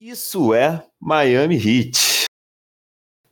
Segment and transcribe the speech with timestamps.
[0.00, 2.24] Isso é Miami Heat,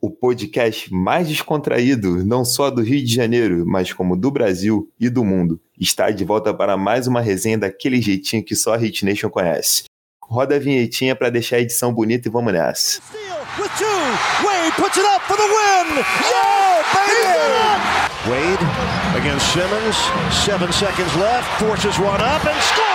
[0.03, 5.09] o podcast mais descontraído, não só do Rio de Janeiro, mas como do Brasil e
[5.09, 5.59] do mundo.
[5.81, 9.85] Está de volta para mais uma resenha daquele jeitinho que só a Hit Nation conhece.
[10.23, 13.00] Roda a vinhetinha para deixar a edição bonita e vamos nessa.
[14.44, 16.05] Wade puts it up for the win.
[16.28, 18.28] Yeah, baby!
[18.28, 18.60] Wade
[19.16, 19.96] against Simmons.
[20.45, 21.48] Seven seconds left.
[21.59, 22.88] Forces one up and scores.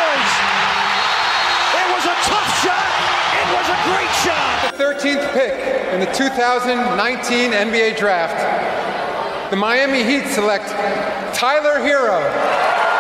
[3.84, 4.72] Great shot.
[4.72, 5.54] The 13th pick
[5.94, 8.40] in the 2019 NBA Draft.
[9.52, 10.70] The Miami Heat select
[11.36, 12.24] Tyler Hero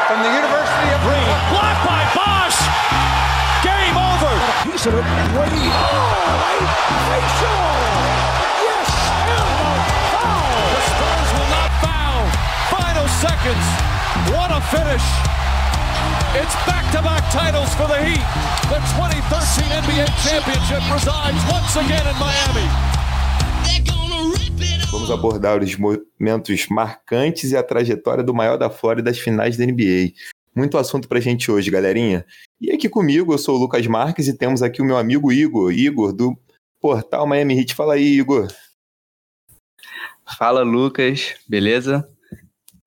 [0.08, 1.28] from the University of Green.
[1.50, 2.60] Blocked by Bosch.
[3.64, 4.34] Game over.
[4.68, 5.06] Piece of it.
[5.34, 5.72] Wade.
[5.72, 6.68] Oh,
[7.10, 7.64] facial.
[8.68, 8.90] Yes.
[9.24, 10.52] And the foul.
[10.70, 12.22] The Spurs will not foul.
[12.76, 13.66] Final seconds.
[14.36, 15.33] What a finish.
[16.36, 18.26] It's back-to-back titles for the Heat.
[18.66, 22.68] The 2013 NBA Championship resides once again in Miami.
[24.92, 29.64] Vamos abordar os momentos marcantes e a trajetória do maior da Flórida das finais da
[29.64, 30.14] NBA.
[30.56, 32.26] Muito assunto pra gente hoje, galerinha.
[32.60, 35.72] E aqui comigo, eu sou o Lucas Marques e temos aqui o meu amigo Igor,
[35.72, 36.36] Igor do
[36.82, 37.76] portal Miami Heat.
[37.76, 38.48] Fala aí, Igor.
[40.36, 41.36] Fala, Lucas.
[41.48, 42.10] Beleza?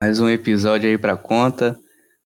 [0.02, 1.78] Mais um episódio aí para conta.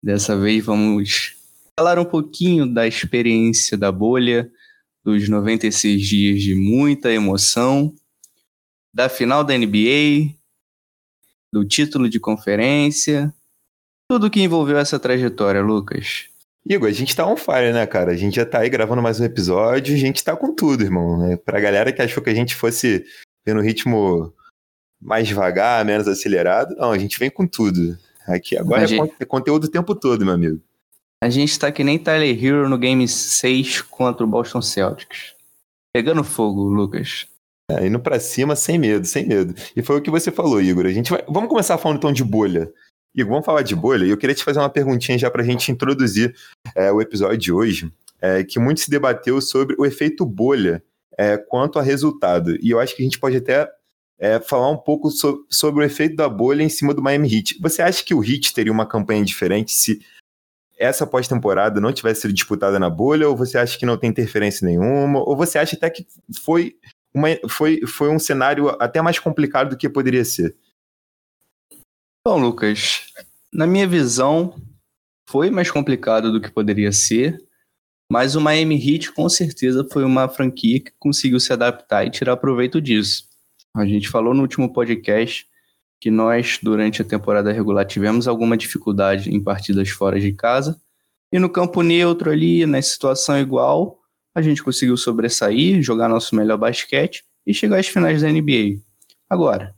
[0.02, 1.36] Dessa vez vamos
[1.78, 4.50] falar um pouquinho da experiência da bolha,
[5.03, 7.94] dos 96 dias de muita emoção,
[8.94, 10.36] da final da NBA,
[11.53, 13.33] do título de conferência,
[14.09, 16.30] tudo que envolveu essa trajetória, Lucas.
[16.66, 18.11] Igor, a gente tá on fire, né, cara?
[18.11, 21.17] A gente já tá aí gravando mais um episódio, a gente tá com tudo, irmão.
[21.17, 21.38] Né?
[21.38, 23.06] Pra galera que achou que a gente fosse
[23.47, 24.34] no ritmo
[25.02, 26.75] mais devagar, menos acelerado.
[26.75, 27.97] Não, a gente vem com tudo.
[28.30, 29.13] Aqui agora é, gente...
[29.19, 30.61] é, conteúdo o tempo todo, meu amigo.
[31.22, 35.33] A gente tá que nem Tyler Hero no Game 6 contra o Boston Celtics.
[35.94, 37.27] Pegando fogo, Lucas.
[37.72, 39.53] É, indo pra cima sem medo, sem medo.
[39.75, 40.85] E foi o que você falou, Igor.
[40.85, 41.23] A gente vai...
[41.27, 42.72] Vamos começar falando então de bolha.
[43.13, 44.06] Igor, vamos falar de bolha.
[44.06, 46.34] E eu queria te fazer uma perguntinha já pra gente introduzir
[46.75, 47.91] é, o episódio de hoje,
[48.22, 50.84] é, que muito se debateu sobre o efeito bolha
[51.18, 52.56] é, quanto a resultado.
[52.62, 53.69] E eu acho que a gente pode até
[54.19, 57.57] é, falar um pouco so, sobre o efeito da bolha em cima do Miami Heat.
[57.62, 60.06] Você acha que o Heat teria uma campanha diferente se
[60.78, 64.66] essa pós-temporada não tivesse sido disputada na bolha, ou você acha que não tem interferência
[64.66, 66.06] nenhuma, ou você acha até que
[66.41, 66.78] foi,
[67.13, 70.56] uma, foi, foi um cenário até mais complicado do que poderia ser?
[72.25, 73.07] Bom, Lucas,
[73.51, 74.56] na minha visão,
[75.30, 77.38] foi mais complicado do que poderia ser,
[78.12, 82.38] mas o Miami Heat com certeza foi uma franquia que conseguiu se adaptar e tirar
[82.38, 83.28] proveito disso.
[83.75, 85.47] A gente falou no último podcast
[86.00, 90.80] que nós, durante a temporada regular, tivemos alguma dificuldade em partidas fora de casa.
[91.31, 94.00] E no campo neutro ali, na situação igual,
[94.34, 98.80] a gente conseguiu sobressair, jogar nosso melhor basquete e chegar às finais da NBA.
[99.30, 99.75] Agora,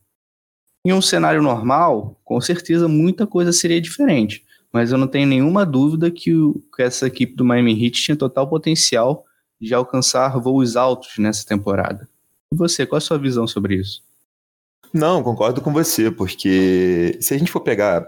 [0.86, 4.46] em um cenário normal, com certeza muita coisa seria diferente.
[4.72, 8.16] Mas eu não tenho nenhuma dúvida que, o, que essa equipe do Miami Heat tinha
[8.16, 9.26] total potencial
[9.60, 12.10] de alcançar voos altos nessa temporada.
[12.54, 14.04] E você, qual a sua visão sobre isso?
[14.94, 18.06] Não, concordo com você, porque se a gente for pegar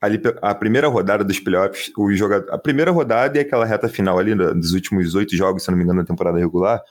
[0.00, 4.18] ali a primeira rodada dos playoffs, o jogador, a primeira rodada e aquela reta final
[4.18, 6.82] ali dos últimos oito jogos, se não me engano, na temporada regular,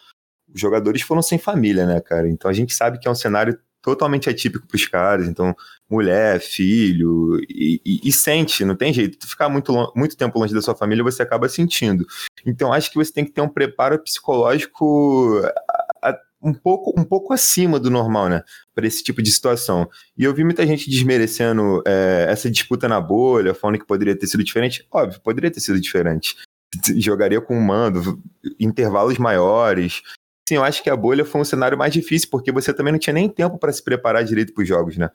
[0.53, 2.30] os jogadores foram sem família, né, cara?
[2.30, 5.28] Então a gente sabe que é um cenário totalmente atípico para os caras.
[5.28, 5.56] Então,
[5.90, 9.18] mulher, filho, e, e, e, sente, não tem jeito.
[9.18, 12.06] Tu ficar muito, muito tempo longe da sua família, você acaba sentindo.
[12.46, 15.41] Então, acho que você tem que ter um preparo psicológico
[16.44, 18.44] um pouco, um pouco acima do normal, né?
[18.74, 19.88] Para esse tipo de situação.
[20.18, 24.28] E eu vi muita gente desmerecendo é, essa disputa na bolha, falando que poderia ter
[24.28, 24.85] sido diferente.
[24.91, 26.35] Óbvio, poderia ter sido diferente.
[26.97, 28.22] Jogaria com um mando,
[28.59, 30.01] intervalos maiores.
[30.47, 33.00] Sim, eu acho que a bolha foi um cenário mais difícil, porque você também não
[33.00, 35.09] tinha nem tempo para se preparar direito para os jogos, né?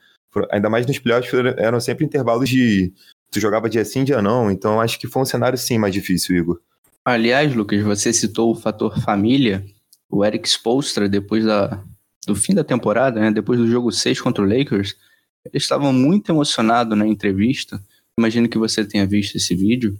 [0.51, 2.93] Ainda mais nos playoffs eram sempre intervalos de.
[3.31, 4.51] Tu jogava dia sim, dia não.
[4.51, 6.61] Então acho que foi um cenário sim mais difícil, Igor.
[7.05, 9.65] Aliás, Lucas, você citou o fator família
[10.11, 11.83] o Eric Spoelstra, depois da,
[12.27, 14.97] do fim da temporada, né, depois do jogo 6 contra o Lakers,
[15.45, 17.83] ele estava muito emocionado na entrevista.
[18.19, 19.99] Imagino que você tenha visto esse vídeo.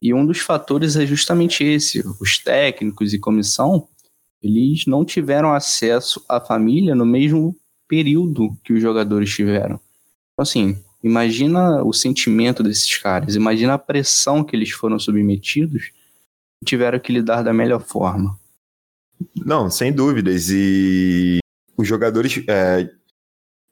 [0.00, 3.88] E um dos fatores é justamente esse: os técnicos e comissão,
[4.42, 7.56] eles não tiveram acesso à família no mesmo
[7.88, 9.80] período que os jogadores tiveram.
[10.32, 15.90] Então, assim, imagina o sentimento desses caras, imagina a pressão que eles foram submetidos
[16.60, 18.38] e tiveram que lidar da melhor forma.
[19.36, 20.48] Não, sem dúvidas.
[20.50, 21.38] E
[21.76, 22.88] os jogadores é,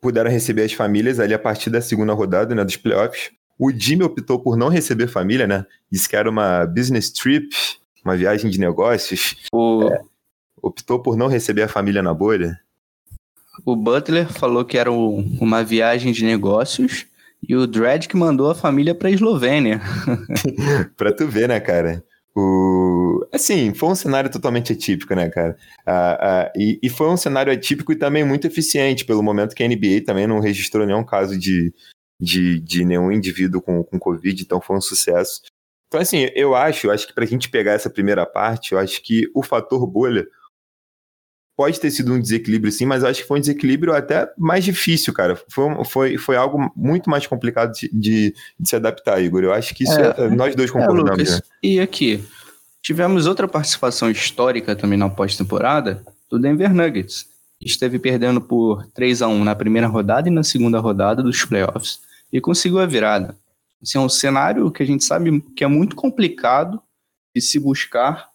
[0.01, 3.31] puderam receber as famílias ali a partir da segunda rodada né, dos playoffs.
[3.59, 5.67] O Jimmy optou por não receber família, né?
[5.91, 7.49] Disse que era uma business trip,
[8.05, 9.37] uma viagem de negócios.
[9.53, 10.01] O, é.
[10.63, 12.59] optou por não receber a família na bolha?
[13.65, 17.07] O Butler falou que era uma viagem de negócios
[17.47, 19.81] e o Dredd que mandou a família para a Eslovênia.
[20.97, 22.03] pra tu ver, né, cara?
[22.35, 22.80] O...
[23.33, 25.57] Assim, foi um cenário totalmente atípico, né, cara?
[25.87, 29.63] Ah, ah, e, e, foi um cenário atípico e também muito eficiente, pelo momento que
[29.63, 31.73] a NBA também não registrou nenhum caso de,
[32.21, 35.43] de, de nenhum indivíduo com, com Covid, então foi um sucesso.
[35.87, 39.03] Então, assim, eu acho, eu acho que pra gente pegar essa primeira parte, eu acho
[39.03, 40.27] que o fator bolha
[41.57, 44.65] pode ter sido um desequilíbrio sim, mas eu acho que foi um desequilíbrio até mais
[44.65, 45.39] difícil, cara.
[45.51, 49.43] Foi, foi, foi algo muito mais complicado de, de, de se adaptar, Igor.
[49.43, 51.29] Eu acho que isso é, é, nós dois concordamos.
[51.29, 51.41] É, né?
[51.63, 52.25] E aqui,
[52.83, 57.27] tivemos outra participação histórica também na pós-temporada do Denver Nuggets.
[57.61, 62.01] Esteve perdendo por 3 a 1 na primeira rodada e na segunda rodada dos playoffs
[62.33, 63.37] e conseguiu a virada.
[63.83, 66.81] Esse é um cenário que a gente sabe que é muito complicado
[67.35, 68.29] de se buscar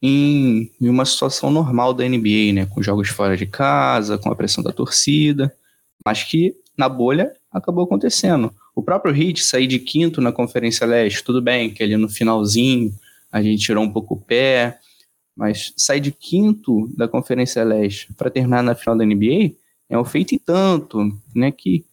[0.00, 2.66] em, em, uma situação normal da NBA, né?
[2.66, 5.54] Com jogos fora de casa, com a pressão da torcida,
[6.04, 8.52] mas que na bolha acabou acontecendo.
[8.74, 12.94] O próprio Heat sair de quinto na Conferência Leste, tudo bem, que ali no finalzinho
[13.30, 14.78] a gente tirou um pouco o pé,
[15.36, 19.54] mas sair de quinto da Conferência Leste para terminar na final da NBA
[19.88, 20.98] é um feito e tanto,
[21.34, 21.50] né?
[21.50, 21.84] Que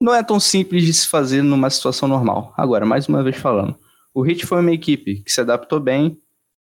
[0.00, 2.52] não é tão simples de se fazer numa situação normal.
[2.56, 3.76] Agora, mais uma vez falando,
[4.12, 6.18] o Heat foi uma equipe que se adaptou bem,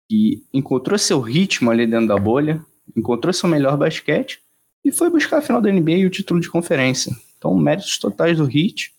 [0.09, 2.65] que encontrou seu ritmo ali dentro da bolha,
[2.97, 4.39] encontrou seu melhor basquete
[4.83, 7.15] e foi buscar a final da NBA e o título de conferência.
[7.37, 8.91] Então, méritos totais do Heat.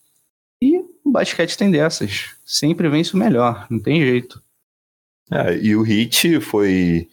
[1.11, 2.29] O basquete tem dessas.
[2.45, 4.41] Sempre vence o melhor, não tem jeito.
[5.29, 7.09] É, e o Heat foi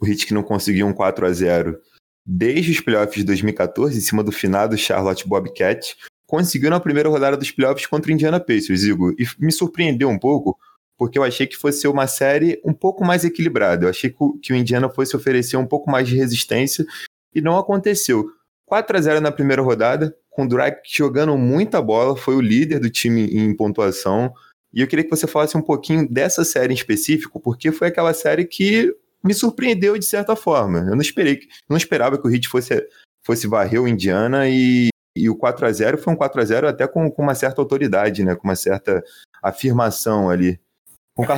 [0.00, 1.78] o Heat que não conseguiu um 4 a 0
[2.24, 5.94] desde os playoffs de 2014, em cima do finado Charlotte Bobcat,
[6.26, 9.14] conseguiu na primeira rodada dos playoffs contra o Indiana Pacers, Igor.
[9.18, 10.58] E me surpreendeu um pouco,
[10.96, 13.84] porque eu achei que fosse ser uma série um pouco mais equilibrada.
[13.84, 14.08] Eu achei
[14.40, 16.86] que o Indiana fosse oferecer um pouco mais de resistência
[17.34, 18.30] e não aconteceu.
[18.66, 22.78] 4 a 0 na primeira rodada, com o Drake jogando muita bola, foi o líder
[22.80, 24.32] do time em pontuação.
[24.72, 28.14] E eu queria que você falasse um pouquinho dessa série em específico, porque foi aquela
[28.14, 30.78] série que me surpreendeu de certa forma.
[30.78, 32.82] Eu não esperei, não esperava que o Heat fosse
[33.24, 36.68] fosse varrer o Indiana e, e o 4 a 0 foi um 4 a 0
[36.68, 38.34] até com, com uma certa autoridade, né?
[38.34, 39.02] Com uma certa
[39.42, 40.58] afirmação ali.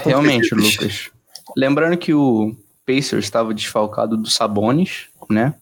[0.05, 1.11] Realmente, Lucas.
[1.57, 2.57] Lembrando que o
[2.87, 5.55] Pacers estava desfalcado do Sabonis, né?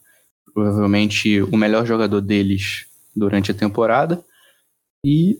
[0.53, 2.85] Provavelmente o melhor jogador deles
[3.15, 4.23] durante a temporada.
[5.05, 5.39] E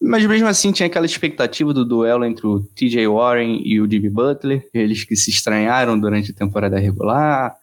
[0.00, 4.10] mas mesmo assim tinha aquela expectativa do duelo entre o TJ Warren e o Jimmy
[4.10, 7.56] Butler, eles que se estranharam durante a temporada regular.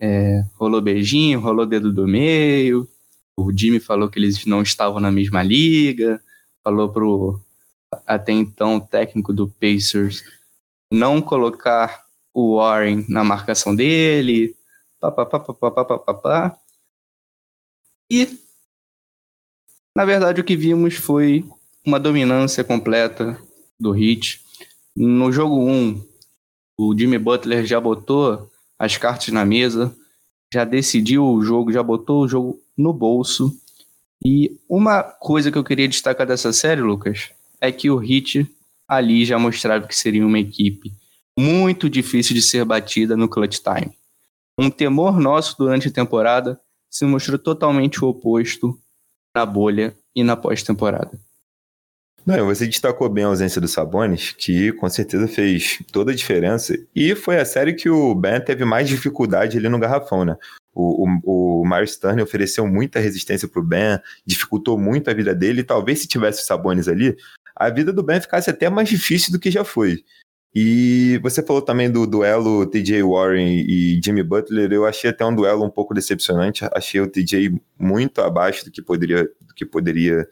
[0.00, 2.88] É, rolou beijinho, rolou dedo do meio,
[3.36, 6.20] o Jimmy falou que eles não estavam na mesma liga,
[6.64, 7.40] falou pro
[8.04, 10.24] até então técnico do Pacers
[10.90, 14.54] não colocar o Warren na marcação dele,
[15.10, 16.58] papapá,
[18.10, 18.38] E
[19.96, 21.44] na verdade o que vimos foi
[21.84, 23.38] uma dominância completa
[23.78, 24.40] do Heat.
[24.96, 26.02] No jogo 1,
[26.78, 29.94] o Jimmy Butler já botou as cartas na mesa,
[30.52, 33.56] já decidiu o jogo, já botou o jogo no bolso.
[34.24, 37.30] E uma coisa que eu queria destacar dessa série, Lucas,
[37.60, 38.48] é que o Heat
[38.88, 40.92] ali já mostrava que seria uma equipe
[41.38, 43.92] muito difícil de ser batida no clutch time.
[44.58, 48.78] Um temor nosso durante a temporada se mostrou totalmente o oposto
[49.34, 51.18] na bolha e na pós-temporada.
[52.24, 56.74] Não, você destacou bem a ausência do Sabonis, que com certeza fez toda a diferença.
[56.94, 60.36] E foi a série que o Ben teve mais dificuldade ali no garrafão, né?
[60.72, 65.34] O, o, o Myers Turner ofereceu muita resistência para o Ben, dificultou muito a vida
[65.34, 65.60] dele.
[65.60, 67.14] E talvez se tivesse o Sabonis ali,
[67.54, 70.02] a vida do Ben ficasse até mais difícil do que já foi.
[70.54, 74.72] E você falou também do duelo TJ Warren e Jimmy Butler.
[74.72, 76.64] Eu achei até um duelo um pouco decepcionante.
[76.72, 80.28] Achei o TJ muito abaixo do que poderia, do que poderia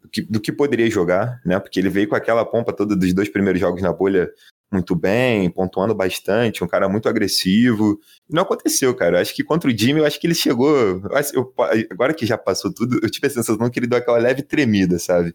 [0.00, 1.58] do que, do que poderia jogar, né?
[1.58, 4.30] Porque ele veio com aquela pompa toda dos dois primeiros jogos na bolha
[4.70, 7.98] muito bem, pontuando bastante, um cara muito agressivo.
[8.28, 9.20] Não aconteceu, cara.
[9.20, 11.02] Acho que contra o Jimmy, eu acho que ele chegou.
[11.32, 11.54] Eu,
[11.90, 14.98] agora que já passou tudo, eu tive a sensação que ele deu aquela leve tremida,
[14.98, 15.34] sabe?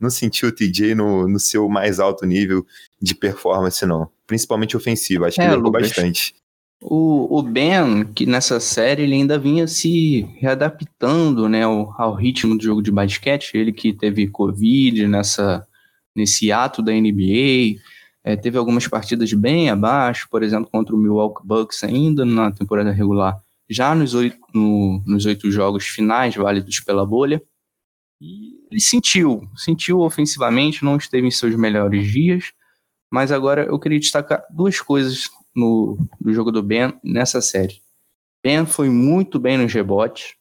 [0.00, 2.66] Não senti o TJ no, no seu mais alto nível
[3.00, 4.08] de performance, não.
[4.26, 5.24] Principalmente ofensivo.
[5.24, 6.34] Acho que é, ele jogou bastante.
[6.82, 12.58] O, o Ben, que nessa série ele ainda vinha se readaptando né, ao, ao, ritmo
[12.58, 15.66] do jogo de basquete, ele que teve Covid nessa,
[16.14, 17.80] nesse ato da NBA,
[18.22, 22.90] é, teve algumas partidas bem abaixo, por exemplo, contra o Milwaukee Bucks ainda na temporada
[22.90, 27.42] regular, já nos oito, no, nos oito jogos finais válidos pela bolha.
[28.20, 32.52] E ele sentiu, sentiu ofensivamente, não esteve em seus melhores dias,
[33.08, 37.80] mas agora eu queria destacar duas coisas no, no jogo do Ben nessa série.
[38.42, 40.34] Ben foi muito bem nos rebotes.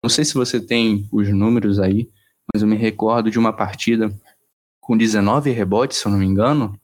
[0.00, 2.08] Não sei se você tem os números aí,
[2.54, 4.16] mas eu me recordo de uma partida
[4.80, 6.80] com 19 rebotes, se eu não me engano.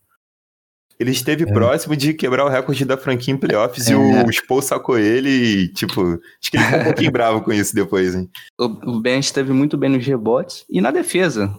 [0.98, 1.52] Ele esteve é.
[1.52, 3.92] próximo de quebrar o recorde da franquia em playoffs é.
[3.92, 7.52] e o Spo sacou ele e, tipo, acho que ele ficou um pouquinho bravo com
[7.52, 8.28] isso depois, hein?
[8.58, 11.54] O, o Ben esteve muito bem nos rebotes e na defesa.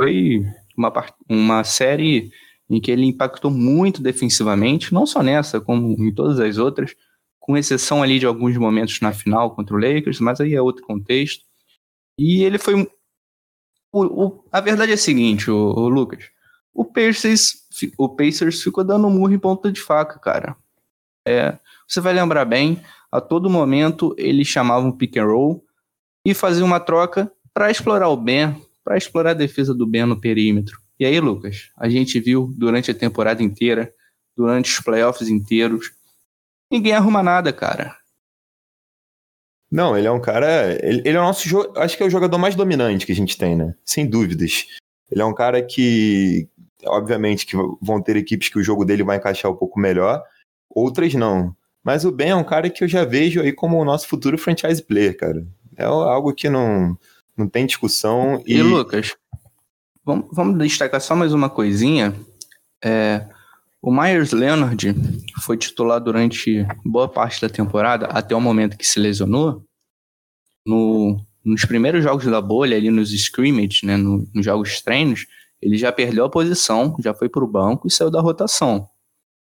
[0.00, 0.44] Foi
[0.76, 0.92] uma,
[1.28, 2.30] uma série
[2.70, 6.94] em que ele impactou muito defensivamente, não só nessa, como em todas as outras,
[7.40, 10.84] com exceção ali de alguns momentos na final contra o Lakers, mas aí é outro
[10.84, 11.44] contexto.
[12.16, 12.88] E ele foi.
[13.92, 16.30] O, o, a verdade é a seguinte, o, o, Lucas.
[16.80, 17.66] O Pacers,
[17.98, 20.56] o Pacers ficou dando murro em ponta de faca, cara.
[21.28, 22.82] É, você vai lembrar bem,
[23.12, 25.62] a todo momento eles chamavam pick and roll
[26.24, 30.18] e faziam uma troca para explorar o Ben, para explorar a defesa do Ben no
[30.18, 30.80] perímetro.
[30.98, 33.92] E aí, Lucas, a gente viu durante a temporada inteira,
[34.34, 35.92] durante os playoffs inteiros,
[36.72, 37.94] ninguém arruma nada, cara.
[39.70, 40.78] Não, ele é um cara.
[40.82, 41.46] Ele, ele é o nosso.
[41.76, 43.74] Acho que é o jogador mais dominante que a gente tem, né?
[43.84, 44.64] Sem dúvidas.
[45.10, 46.48] Ele é um cara que,
[46.86, 50.22] obviamente, que vão ter equipes que o jogo dele vai encaixar um pouco melhor,
[50.68, 51.54] outras não.
[51.82, 54.36] Mas o Ben é um cara que eu já vejo aí como o nosso futuro
[54.36, 55.46] franchise player, cara.
[55.76, 56.96] É algo que não,
[57.36, 58.42] não tem discussão.
[58.46, 59.16] E, e Lucas,
[60.04, 62.14] Vamos, vamos destacar só mais uma coisinha.
[62.82, 63.26] É,
[63.82, 64.94] o Myers Leonard
[65.42, 69.62] foi titular durante boa parte da temporada, até o momento que se lesionou.
[70.66, 75.26] No, nos primeiros jogos da bolha, ali nos scrimmage, né, no, nos jogos treinos,
[75.62, 78.88] ele já perdeu a posição, já foi para o banco e saiu da rotação.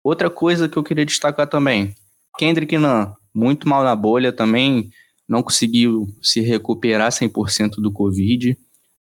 [0.03, 1.95] Outra coisa que eu queria destacar também,
[2.39, 4.91] Kendrick Nunn, muito mal na bolha também,
[5.29, 8.57] não conseguiu se recuperar 100% do Covid.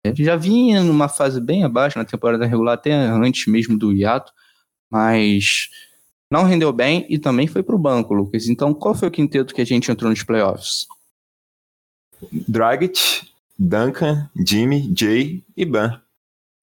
[0.04, 4.32] Ele já vinha numa fase bem abaixo na temporada regular, até antes mesmo do hiato,
[4.90, 5.68] mas
[6.30, 8.48] não rendeu bem e também foi para o banco, Lucas.
[8.48, 10.86] Então, qual foi o quinteto que a gente entrou nos playoffs?
[12.46, 16.00] Dragic, Duncan, Jimmy, Jay e Ban.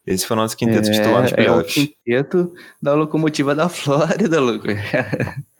[0.05, 1.77] Esse foi o nosso quinteto é, titular nos playoffs.
[1.77, 4.77] É o quinteto da locomotiva da Flórida, Lucas.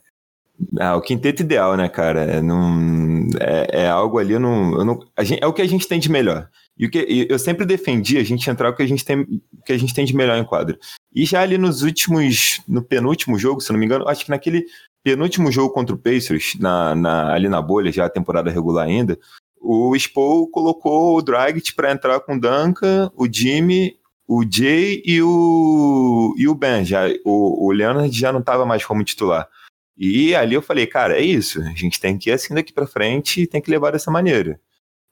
[0.80, 2.22] Ah, o quinteto ideal, né, cara?
[2.22, 5.68] É, não, é, é algo ali, eu não, eu não, gente, é o que a
[5.68, 6.48] gente tem de melhor.
[6.78, 9.64] E o que eu sempre defendi a gente entrar o que a gente tem, o
[9.66, 10.78] que a gente tem de melhor em quadro.
[11.14, 14.66] E já ali nos últimos, no penúltimo jogo, se não me engano, acho que naquele
[15.04, 19.18] penúltimo jogo contra o Pacers, na, na, ali na bolha, já a temporada regular ainda,
[19.60, 23.96] o Spo colocou o Dragic para entrar com o Duncan, o Jimmy,
[24.34, 26.86] o Jay e o, e o Ben.
[26.86, 29.50] Já, o, o Leonard já não estava mais como titular.
[29.98, 31.60] E ali eu falei, cara, é isso.
[31.60, 34.58] A gente tem que ir assim daqui para frente e tem que levar dessa maneira.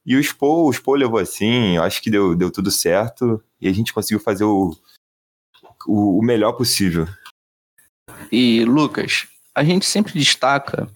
[0.05, 3.67] E o Spo, o Spo levou assim, eu acho que deu, deu tudo certo e
[3.67, 4.73] a gente conseguiu fazer o,
[5.85, 7.05] o, o melhor possível.
[8.31, 10.89] E, Lucas, a gente sempre destaca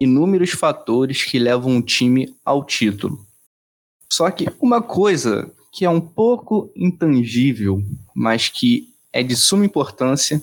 [0.00, 3.24] inúmeros fatores que levam um time ao título.
[4.12, 7.82] Só que uma coisa que é um pouco intangível,
[8.14, 10.40] mas que é de suma importância,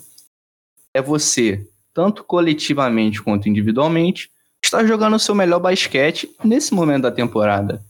[0.92, 4.28] é você, tanto coletivamente quanto individualmente,
[4.62, 7.80] estar jogando o seu melhor basquete nesse momento da temporada.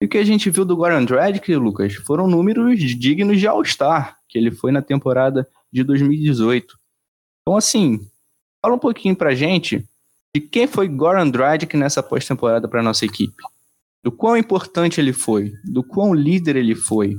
[0.00, 4.18] E o que a gente viu do Goran Dragic, Lucas, foram números dignos de All-Star,
[4.28, 6.78] que ele foi na temporada de 2018.
[7.42, 8.06] Então, assim,
[8.60, 9.84] fala um pouquinho pra gente
[10.34, 13.42] de quem foi Goran Dragic nessa pós-temporada para nossa equipe.
[14.02, 17.16] Do quão importante ele foi, do quão líder ele foi.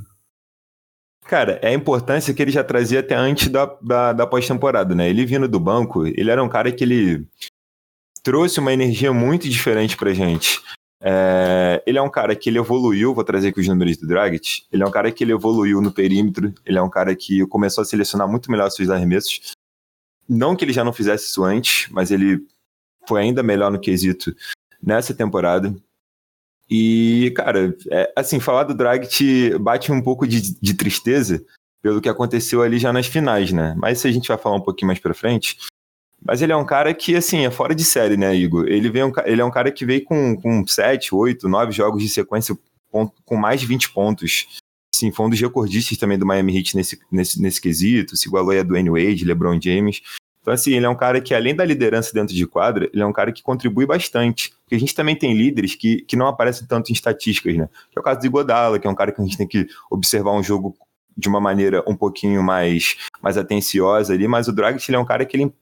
[1.25, 5.09] Cara, é a importância que ele já trazia até antes da, da, da pós-temporada, né?
[5.09, 7.27] Ele vindo do banco, ele era um cara que ele
[8.23, 10.59] trouxe uma energia muito diferente pra gente.
[11.01, 14.63] É, ele é um cara que ele evoluiu, vou trazer aqui os números do Dragic.
[14.71, 17.81] Ele é um cara que ele evoluiu no perímetro, ele é um cara que começou
[17.81, 19.51] a selecionar muito melhor seus arremessos.
[20.27, 22.45] Não que ele já não fizesse isso antes, mas ele
[23.07, 24.35] foi ainda melhor no quesito
[24.81, 25.73] nessa temporada.
[26.69, 31.43] E, cara, é, assim, falar do Dragic bate um pouco de, de tristeza
[31.81, 33.73] pelo que aconteceu ali já nas finais, né?
[33.77, 35.57] Mas se a gente vai falar um pouquinho mais pra frente,
[36.23, 38.67] mas ele é um cara que, assim, é fora de série, né, Igor?
[38.67, 42.09] Ele, um, ele é um cara que veio com, com 7, 8, 9 jogos de
[42.09, 42.57] sequência
[42.91, 44.47] com mais de 20 pontos.
[44.93, 48.51] Sim, foi um dos recordistas também do Miami Heat nesse, nesse, nesse quesito, se igualou
[48.51, 50.01] a Dwayne Wade, LeBron James.
[50.41, 53.05] Então, assim, ele é um cara que, além da liderança dentro de quadra, ele é
[53.05, 54.53] um cara que contribui bastante.
[54.63, 57.69] Porque a gente também tem líderes que, que não aparecem tanto em estatísticas, né?
[57.91, 59.67] Que é o caso do Godala, que é um cara que a gente tem que
[59.91, 60.75] observar um jogo
[61.19, 65.05] de uma maneira um pouquinho mais, mais atenciosa ali, mas o Dragic, ele é um
[65.05, 65.53] cara que ele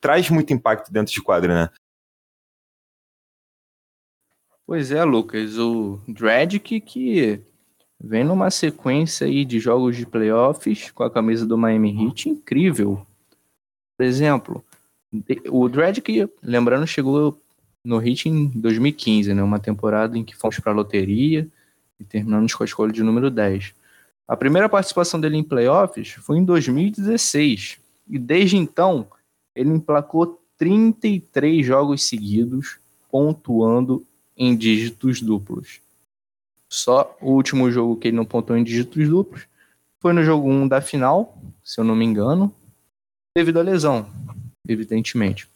[0.00, 1.70] traz muito impacto dentro de quadra, né?
[4.66, 7.40] Pois é, Lucas, o Dredic que
[8.00, 13.04] vem numa sequência aí de jogos de playoffs com a camisa do Miami Heat incrível.
[14.00, 14.64] Por exemplo,
[15.50, 16.02] O Dredd,
[16.42, 17.38] lembrando, chegou
[17.84, 19.42] no Hit em 2015, né?
[19.42, 21.46] Uma temporada em que fomos para a loteria
[22.00, 23.74] e terminamos com a escolha de número 10.
[24.26, 27.78] A primeira participação dele em playoffs foi em 2016.
[28.08, 29.06] E desde então,
[29.54, 32.78] ele emplacou 33 jogos seguidos,
[33.10, 34.02] pontuando
[34.34, 35.82] em dígitos duplos.
[36.70, 39.46] Só o último jogo que ele não pontuou em dígitos duplos
[39.98, 42.50] foi no jogo 1 da final, se eu não me engano,
[43.40, 44.06] devido à lesão,
[44.68, 45.48] evidentemente.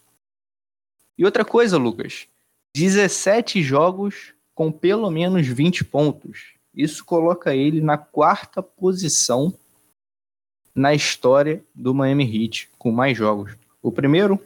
[1.18, 2.26] E outra coisa, Lucas,
[2.74, 6.54] 17 jogos com pelo menos 20 pontos.
[6.74, 9.52] Isso coloca ele na quarta posição
[10.74, 13.54] na história do Miami Heat, com mais jogos.
[13.82, 14.40] O primeiro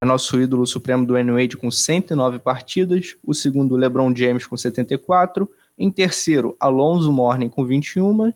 [0.00, 5.50] é nosso ídolo supremo do Wade com 109 partidas, o segundo LeBron James com 74,
[5.76, 8.34] em terceiro Alonso Mourning com 21, e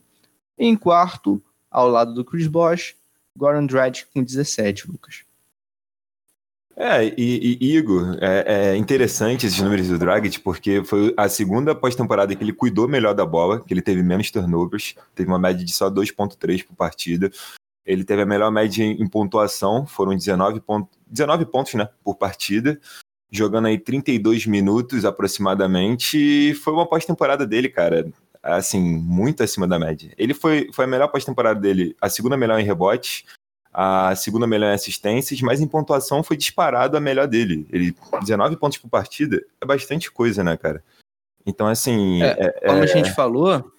[0.58, 1.40] em quarto,
[1.70, 2.96] ao lado do Chris Bosh,
[3.36, 5.26] Goran Dragic com 17, Lucas.
[6.78, 11.74] É, e, e Igor, é, é, interessante esses números do Dragic, porque foi a segunda
[11.74, 15.64] pós-temporada que ele cuidou melhor da bola, que ele teve menos turnovers, teve uma média
[15.64, 17.30] de só 2.3 por partida.
[17.86, 22.78] Ele teve a melhor média em pontuação, foram 19, ponto, 19 pontos né, por partida,
[23.30, 28.06] jogando aí 32 minutos aproximadamente, e foi uma pós-temporada dele, cara,
[28.54, 30.12] assim, muito acima da média.
[30.16, 33.24] Ele foi, foi a melhor pós-temporada dele, a segunda melhor em rebotes,
[33.72, 37.66] a segunda melhor em assistências, mas em pontuação foi disparado a melhor dele.
[37.70, 40.82] Ele 19 pontos por partida é bastante coisa, né, cara?
[41.44, 42.22] Então, assim.
[42.22, 42.82] É, é, como é...
[42.82, 43.72] a gente falou,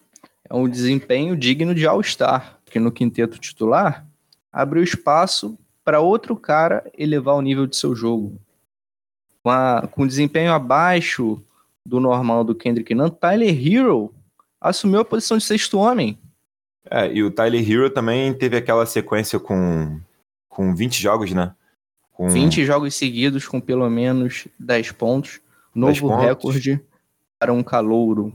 [0.50, 4.06] é um desempenho digno de All-Star, porque no quinteto titular
[4.52, 8.40] abriu espaço para outro cara elevar o nível de seu jogo.
[9.42, 11.42] Com, a, com desempenho abaixo
[11.86, 14.14] do normal do Kendrick Nunn, Tyler Hero
[14.60, 16.18] assumiu a posição de sexto homem.
[16.90, 20.00] É, e o Tyler Hero também teve aquela sequência com,
[20.48, 21.54] com 20 jogos, né?
[22.14, 22.30] Com...
[22.30, 25.40] 20 jogos seguidos com pelo menos 10 pontos.
[25.76, 26.82] Novo 10 recorde
[27.38, 28.34] para um calouro.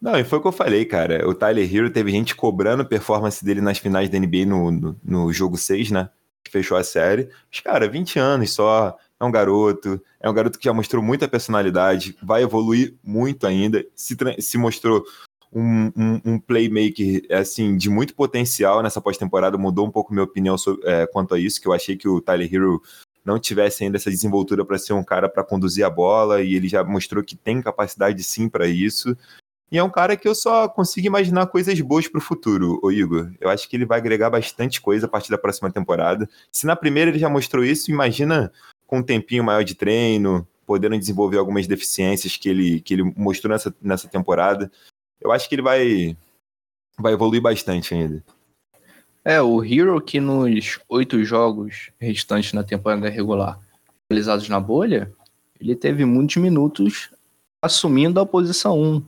[0.00, 1.26] Não, e foi o que eu falei, cara.
[1.26, 5.32] O Tyler Hero teve gente cobrando performance dele nas finais da NBA no, no, no
[5.32, 6.10] jogo 6, né?
[6.44, 7.30] Que fechou a série.
[7.50, 8.98] Mas, cara, 20 anos só.
[9.20, 10.00] É um garoto.
[10.20, 12.16] É um garoto que já mostrou muita personalidade.
[12.22, 13.84] Vai evoluir muito ainda.
[13.94, 15.04] Se, se mostrou
[15.52, 19.56] um, um, um, playmaker assim de muito potencial nessa pós-temporada.
[19.56, 22.20] Mudou um pouco minha opinião sobre, é, quanto a isso, que eu achei que o
[22.20, 22.82] Tyler Hero
[23.24, 26.68] não tivesse ainda essa desenvoltura para ser um cara para conduzir a bola e ele
[26.68, 29.16] já mostrou que tem capacidade sim para isso.
[29.72, 32.92] E é um cara que eu só consigo imaginar coisas boas para o futuro, o
[32.92, 33.32] Igor.
[33.40, 36.28] Eu acho que ele vai agregar bastante coisa a partir da próxima temporada.
[36.52, 38.52] Se na primeira ele já mostrou isso, imagina
[38.86, 43.52] com um tempinho maior de treino, podendo desenvolver algumas deficiências que ele, que ele mostrou
[43.52, 44.70] nessa, nessa temporada
[45.24, 46.16] eu acho que ele vai,
[46.98, 48.22] vai evoluir bastante ainda.
[49.24, 53.58] É, o Hero que nos oito jogos restantes na temporada regular
[54.10, 55.10] realizados na bolha,
[55.58, 57.10] ele teve muitos minutos
[57.62, 59.02] assumindo a posição 1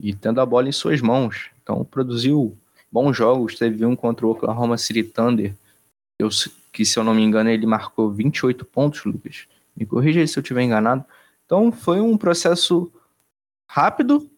[0.00, 1.50] e tendo a bola em suas mãos.
[1.62, 2.56] Então produziu
[2.90, 5.54] bons jogos, teve um contra o Oklahoma City Thunder,
[6.18, 6.30] eu,
[6.72, 9.46] que se eu não me engano ele marcou 28 pontos, Lucas.
[9.76, 11.04] Me corrija se eu estiver enganado.
[11.44, 12.92] Então foi um processo
[13.66, 14.30] rápido,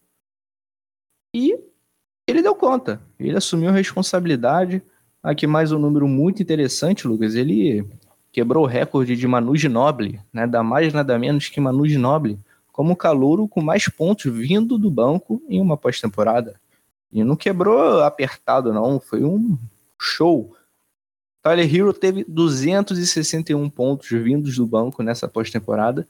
[1.35, 1.59] e
[2.27, 3.01] ele deu conta.
[3.19, 4.83] Ele assumiu a responsabilidade.
[5.23, 7.35] Aqui mais um número muito interessante, Lucas.
[7.35, 7.87] Ele
[8.31, 10.47] quebrou o recorde de Manu Ginobili, né?
[10.47, 12.39] Da mais nada menos que Manu Ginobili,
[12.71, 16.61] como calouro com mais pontos vindo do banco em uma pós-temporada.
[17.11, 19.01] E não quebrou apertado, não.
[19.01, 19.57] Foi um
[19.99, 20.55] show.
[21.43, 26.07] Tyler Hero teve 261 pontos vindos do banco nessa pós-temporada.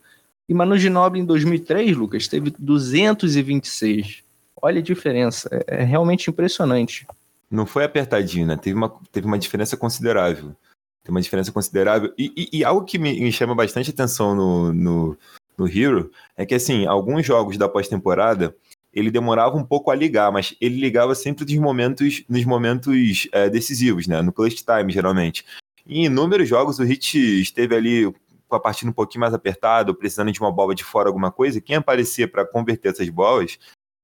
[0.48, 4.22] E Manu Ginobili em 2003, Lucas, teve 226.
[4.60, 7.06] Olha a diferença, é, é realmente impressionante.
[7.50, 8.56] Não foi apertadinho, né?
[8.56, 10.54] Teve uma, teve uma diferença considerável.
[11.02, 12.12] Tem uma diferença considerável.
[12.18, 15.18] E, e, e algo que me, me, chama bastante atenção no, no,
[15.56, 18.54] no Hero é que, assim, alguns jogos da pós-temporada
[18.92, 23.48] ele demorava um pouco a ligar, mas ele ligava sempre nos momentos, nos momentos é,
[23.48, 24.20] decisivos, né?
[24.20, 25.44] No clutch time, geralmente.
[25.86, 28.12] E em inúmeros jogos o Hit esteve ali
[28.46, 31.60] com a partida um pouquinho mais apertado, precisando de uma bola de fora, alguma coisa.
[31.60, 33.58] Quem aparecia para converter essas bolas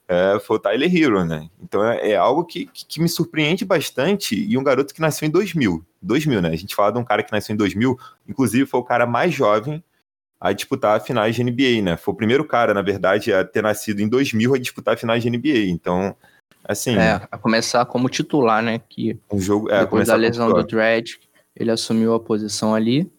[0.09, 1.51] é, foi o Tyler Hero, né?
[1.62, 5.29] Então é, é algo que, que, que, me surpreende bastante e um garoto que nasceu
[5.29, 5.85] em 2000.
[6.01, 6.48] 2000, né?
[6.48, 9.35] A gente fala de um cara que nasceu em 2000, inclusive foi o cara mais
[9.35, 9.85] jovem
[10.40, 11.96] a disputar a finais de NBA, né?
[11.96, 15.22] Foi o primeiro cara, na verdade, a ter nascido em 2000 a disputar a finais
[15.22, 15.66] de NBA.
[15.68, 16.14] Então,
[16.64, 16.96] assim...
[16.96, 18.81] É, a começar como titular, né?
[18.88, 21.16] Que um jogo, é, depois da lesão do Dredd,
[21.57, 23.11] ele assumiu a posição ali.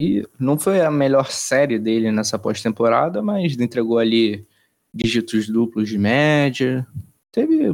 [0.00, 4.44] E não foi a melhor série dele nessa pós-temporada, mas entregou ali
[4.92, 6.84] dígitos duplos de média.
[7.30, 7.70] Teve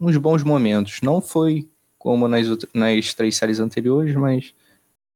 [0.00, 1.00] uns bons momentos.
[1.02, 4.52] Não foi como nas, nas três séries anteriores, mas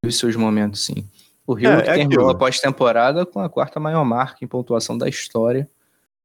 [0.03, 1.05] Teve seus momentos, sim.
[1.51, 2.31] O Hero é, que é terminou aquilo.
[2.31, 5.69] a pós-temporada com a quarta maior marca em pontuação da história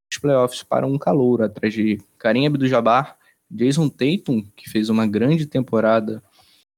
[0.08, 3.18] dos playoffs para um calouro, atrás de Karim Abdul-Jabbar,
[3.50, 6.22] Jason Tatum, que fez uma grande temporada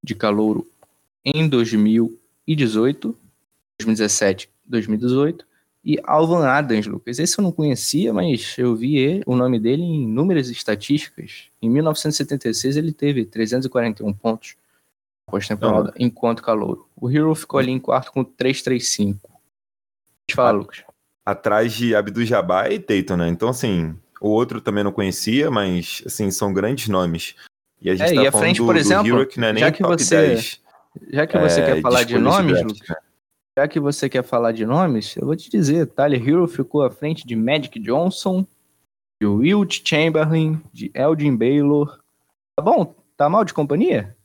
[0.01, 0.65] de calouro
[1.25, 3.13] em 2018,
[3.79, 5.45] 2017, 2018,
[5.83, 7.19] e Alvan Adams, Lucas.
[7.19, 11.49] Esse eu não conhecia, mas eu vi o nome dele em inúmeras estatísticas.
[11.61, 14.55] Em 1976 ele teve 341 pontos
[15.29, 16.87] pós-temporada, enquanto calouro.
[16.95, 19.29] O Hero ficou ali em quarto com 335.
[20.31, 20.83] Fala, Lucas.
[21.25, 23.27] Atrás de Abdul-Jabbar e Tatum, né?
[23.27, 27.35] Então, assim, o outro também não conhecia, mas, assim, são grandes nomes.
[27.81, 29.53] E a gente é, tá e a frente, do, por exemplo, Hero, que não é
[29.53, 30.61] nem já que você, 10,
[31.11, 32.95] Já que você é, quer falar de nomes, draft, Lucas, né?
[33.57, 36.89] já que você quer falar de nomes, eu vou te dizer, Tyler Hero ficou à
[36.89, 38.45] frente de Magic Johnson,
[39.21, 41.99] de Wilt Chamberlain, de Elgin Baylor.
[42.55, 42.95] Tá bom?
[43.15, 44.16] Tá mal de companhia?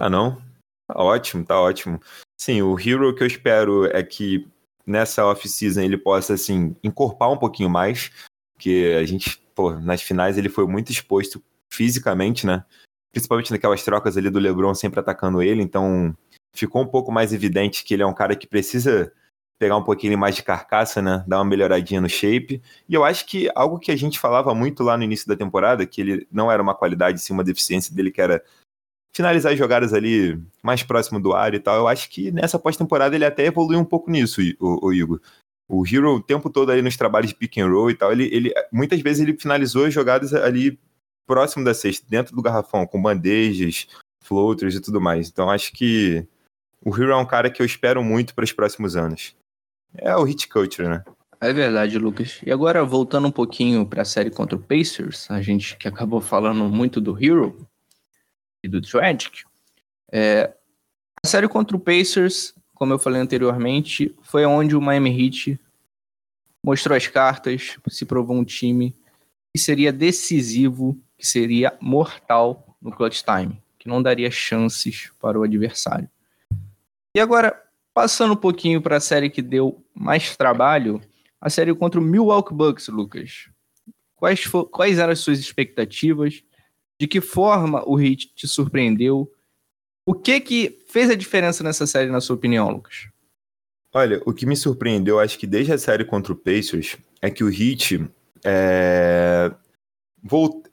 [0.00, 0.40] Ah, não.
[0.88, 2.00] Tá ótimo, tá ótimo.
[2.40, 4.48] Sim, o Hero que eu espero é que
[4.86, 8.10] nessa off-season ele possa, assim, encorpar um pouquinho mais,
[8.54, 12.64] porque a gente, pô, nas finais ele foi muito exposto fisicamente, né?
[13.12, 16.16] Principalmente naquelas trocas ali do LeBron sempre atacando ele, então
[16.56, 19.12] ficou um pouco mais evidente que ele é um cara que precisa
[19.58, 21.22] pegar um pouquinho mais de carcaça, né?
[21.28, 22.62] Dar uma melhoradinha no shape.
[22.88, 25.84] E eu acho que algo que a gente falava muito lá no início da temporada,
[25.84, 28.42] que ele não era uma qualidade, sim uma deficiência dele, que era
[29.14, 31.76] finalizar as jogadas ali mais próximo do ar e tal.
[31.76, 35.20] Eu acho que nessa pós-temporada ele até evoluiu um pouco nisso, o, o, Igor.
[35.68, 38.28] O Hero, o tempo todo ali nos trabalhos de pick and roll e tal, ele,
[38.32, 40.78] ele muitas vezes ele finalizou as jogadas ali
[41.26, 43.86] próximo da cesta, dentro do garrafão, com bandejas,
[44.20, 45.28] floaters e tudo mais.
[45.28, 46.26] Então acho que
[46.84, 49.36] o Hero é um cara que eu espero muito para os próximos anos.
[49.96, 51.04] É o hit culture, né?
[51.40, 52.40] É verdade, Lucas.
[52.44, 56.20] E agora, voltando um pouquinho para a série contra o Pacers, a gente que acabou
[56.20, 57.66] falando muito do Hero,
[58.62, 59.44] e do Tragic.
[60.12, 60.52] É,
[61.22, 65.60] a série contra o Pacers, como eu falei anteriormente, foi onde o Miami Heat
[66.64, 68.96] mostrou as cartas, se provou um time
[69.52, 75.42] que seria decisivo, que seria mortal no clutch time, que não daria chances para o
[75.42, 76.08] adversário.
[77.14, 77.60] E agora,
[77.92, 81.00] passando um pouquinho para a série que deu mais trabalho,
[81.40, 83.48] a série contra o Milwaukee Bucks, Lucas.
[84.14, 86.44] Quais, for, quais eram as suas expectativas?
[87.00, 89.32] De que forma o Heat te surpreendeu?
[90.04, 93.08] O que que fez a diferença nessa série, na sua opinião, Lucas?
[93.94, 97.42] Olha, o que me surpreendeu, acho que desde a série contra o Pacers, é que
[97.42, 98.06] o Heat.
[98.44, 99.50] É...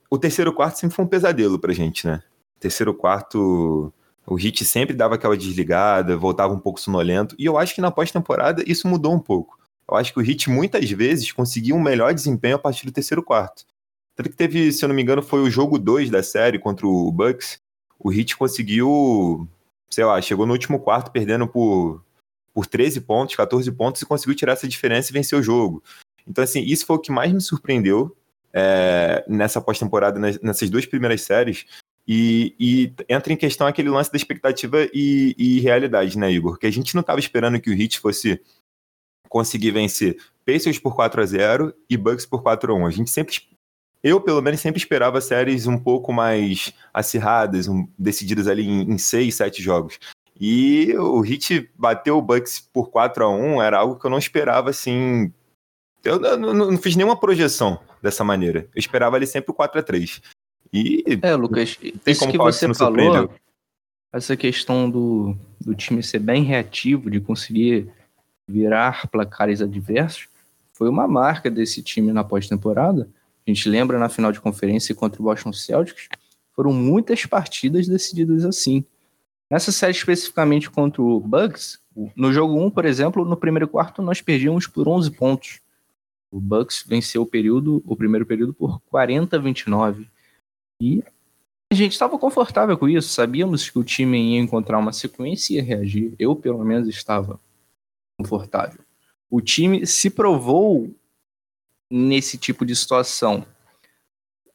[0.09, 2.21] O terceiro quarto sempre foi um pesadelo pra gente, né?
[2.57, 3.93] O terceiro quarto,
[4.25, 7.37] o Heat sempre dava aquela desligada, voltava um pouco sonolento.
[7.39, 9.57] E eu acho que na pós-temporada isso mudou um pouco.
[9.89, 13.23] Eu acho que o Heat muitas vezes conseguia um melhor desempenho a partir do terceiro
[13.23, 13.65] quarto.
[14.17, 16.87] Tanto que teve, se eu não me engano, foi o jogo 2 da série contra
[16.87, 17.59] o Bucks.
[17.99, 19.47] O Heat conseguiu,
[19.91, 22.03] sei lá, chegou no último quarto perdendo por,
[22.51, 25.83] por 13 pontos, 14 pontos e conseguiu tirar essa diferença e vencer o jogo.
[26.27, 28.17] Então, assim, isso foi o que mais me surpreendeu
[28.51, 31.67] é, nessa pós-temporada, nessas duas primeiras séries.
[32.07, 36.57] E, e, entra em questão aquele lance da expectativa e, e realidade, né, Igor?
[36.57, 38.41] Que a gente não estava esperando que o Heat fosse
[39.29, 42.87] conseguir vencer Pacers por 4 a 0 e Bucks por 4 a 1.
[42.87, 43.35] A gente sempre
[44.07, 48.97] eu, pelo menos, sempre esperava séries um pouco mais acirradas, um, decididas ali em, em
[48.97, 49.99] seis, sete jogos.
[50.39, 54.17] E o Heat bateu o Bucks por 4 a 1 era algo que eu não
[54.17, 55.33] esperava, assim...
[56.03, 58.67] Eu não, não, não fiz nenhuma projeção dessa maneira.
[58.73, 60.21] Eu esperava ali sempre o 4 a 3
[60.71, 61.19] E...
[61.23, 63.31] É, Lucas, isso que você falou,
[64.13, 67.89] essa questão do, do time ser bem reativo, de conseguir
[68.47, 70.27] virar placares adversos,
[70.73, 73.09] foi uma marca desse time na pós-temporada,
[73.47, 76.09] a gente lembra na final de conferência contra o Boston Celtics,
[76.53, 78.83] foram muitas partidas decididas assim.
[79.49, 81.79] Nessa série especificamente contra o Bucks,
[82.15, 85.61] no jogo 1, por exemplo, no primeiro quarto nós perdíamos por 11 pontos.
[86.29, 90.09] O Bucks venceu o período, o primeiro período por 40 a 29.
[90.81, 91.01] E
[91.71, 95.55] a gente estava confortável com isso, sabíamos que o time ia encontrar uma sequência e
[95.55, 96.13] ia reagir.
[96.19, 97.39] Eu, pelo menos, estava
[98.19, 98.81] confortável.
[99.29, 100.93] O time se provou
[101.89, 103.45] nesse tipo de situação.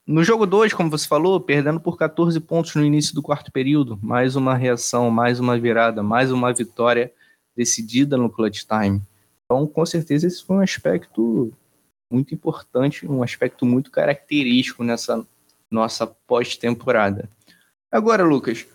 [0.07, 3.99] No jogo 2, como você falou, perdendo por 14 pontos no início do quarto período,
[4.03, 7.13] mais uma reação, mais uma virada, mais uma vitória
[7.57, 9.01] decidida no clutch time.
[9.45, 11.53] Então, com certeza, esse foi um aspecto
[12.11, 15.25] muito importante, um aspecto muito característico nessa
[15.71, 17.29] nossa pós-temporada.
[17.91, 18.67] Agora, Lucas,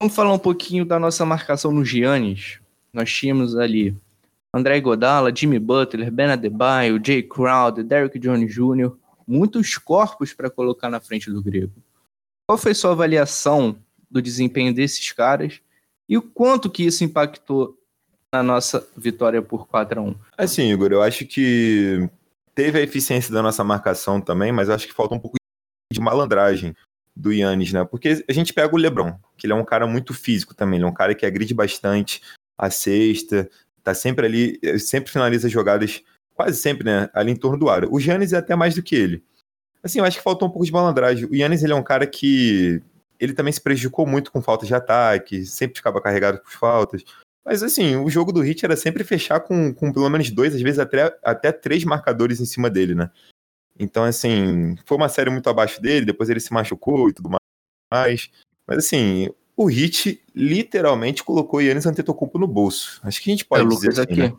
[0.00, 2.60] vamos falar um pouquinho da nossa marcação no Giannis.
[2.92, 3.96] Nós tínhamos ali
[4.54, 8.92] André Godala, Jimmy Butler, Ben Adebayo, Jay Crowder, Derrick Jones Jr.,
[9.26, 11.72] muitos corpos para colocar na frente do grego.
[12.46, 13.76] Qual foi sua avaliação
[14.08, 15.60] do desempenho desses caras
[16.08, 17.76] E o quanto que isso impactou
[18.32, 22.08] na nossa vitória por 4 a 1 Assim, Igor, eu acho que
[22.54, 25.36] teve a eficiência da nossa marcação também, mas acho que falta um pouco
[25.92, 26.76] de malandragem
[27.16, 27.84] do Yannis, né?
[27.84, 30.84] Porque a gente pega o LeBron, que ele é um cara muito físico também, ele
[30.84, 32.20] é um cara que agride bastante
[32.56, 33.50] a cesta,
[33.84, 36.02] tá sempre ali, sempre finaliza jogadas,
[36.34, 37.08] quase sempre, né?
[37.12, 37.88] Ali em torno do aro.
[37.92, 39.22] O Yannis é até mais do que ele.
[39.82, 41.26] Assim, eu acho que faltou um pouco de malandragem.
[41.26, 42.82] O Yannis, ele é um cara que
[43.20, 47.04] ele também se prejudicou muito com faltas de ataque, sempre ficava carregado com faltas.
[47.44, 50.62] Mas assim, o jogo do Hit era sempre fechar com, com pelo menos dois, às
[50.62, 53.10] vezes até, até três marcadores em cima dele, né?
[53.78, 57.28] Então, assim, foi uma série muito abaixo dele, depois ele se machucou e tudo
[57.92, 58.30] mais.
[58.66, 63.00] Mas assim, o Hit literalmente colocou o Yannis Antetokounmpo no bolso.
[63.02, 64.36] Acho que a gente pode é, dizer Lucas, assim, aqui, né?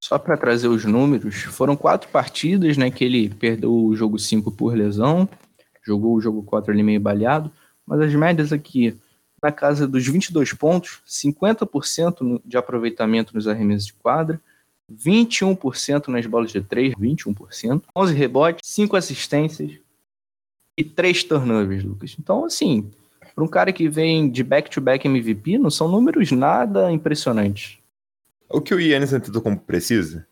[0.00, 4.52] Só para trazer os números, foram quatro partidas, né, que ele perdeu o jogo 5
[4.52, 5.26] por lesão,
[5.82, 7.50] jogou o jogo 4 ali meio baleado,
[7.86, 8.98] mas as médias aqui,
[9.42, 14.38] na casa dos 22 pontos, 50% de aproveitamento nos arremessos de quadra,
[14.92, 19.72] 21% nas bolas de 3, 21%, 11 rebotes, 5 assistências
[20.76, 22.14] e 3 turnovers, Lucas.
[22.18, 22.90] Então, assim,
[23.34, 27.78] para um cara que vem de back-to-back -back MVP, não são números nada impressionantes.
[28.48, 30.26] O que o Yannis Antetokounmpo precisa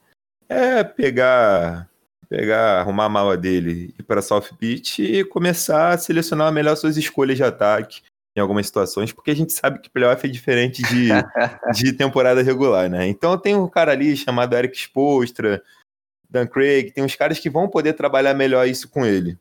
[0.48, 1.88] é pegar,
[2.28, 6.96] pegar, arrumar a mala dele, ir para South Beach e começar a selecionar melhor suas
[6.96, 8.02] escolhas de ataque
[8.36, 11.08] em algumas situações, porque a gente sabe que playoff é diferente de,
[11.74, 13.06] de temporada regular, né?
[13.06, 15.62] Então tem um cara ali chamado Eric Spostra,
[16.30, 19.36] Dan Craig, tem uns caras que vão poder trabalhar melhor isso com ele.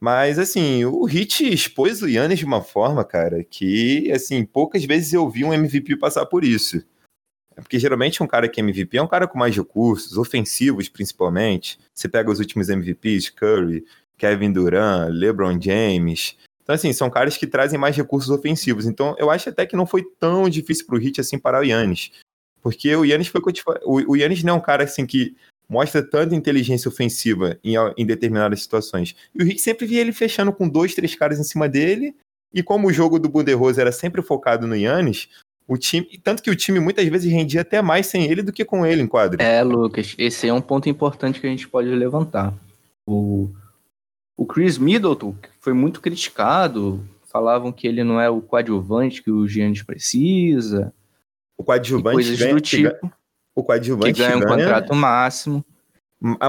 [0.00, 5.12] Mas, assim, o Hit expôs o Yannis de uma forma, cara, que, assim, poucas vezes
[5.12, 6.82] eu vi um MVP passar por isso.
[7.54, 10.88] É porque geralmente um cara que é MVP é um cara com mais recursos, ofensivos
[10.88, 11.78] principalmente.
[11.94, 13.84] Você pega os últimos MVPs, Curry,
[14.16, 16.36] Kevin Durant, LeBron James,
[16.70, 18.86] então, assim, são caras que trazem mais recursos ofensivos.
[18.86, 22.12] Então, eu acho até que não foi tão difícil pro Hit assim parar o Yannis.
[22.62, 23.40] Porque o Yannis foi
[23.82, 25.34] o, o Yannis não é um cara assim que
[25.70, 29.14] mostra tanta inteligência ofensiva em, em determinadas situações.
[29.32, 32.12] E o Hit sempre via ele fechando com dois, três caras em cima dele.
[32.52, 35.28] E como o jogo do Bunderose era sempre focado no Yannis,
[35.68, 38.64] o time, tanto que o time muitas vezes rendia até mais sem ele do que
[38.64, 39.40] com ele em quadro.
[39.40, 42.52] É, Lucas, esse é um ponto importante que a gente pode levantar.
[43.06, 43.48] O,
[44.36, 49.46] o Chris Middleton, foi muito criticado, falavam que ele não é o coadjuvante que o
[49.46, 50.92] Giannis precisa.
[51.56, 53.12] O coadjuvante coisas ganha, do tipo.
[53.60, 55.64] O coadjuvante que ganha um contrato máximo.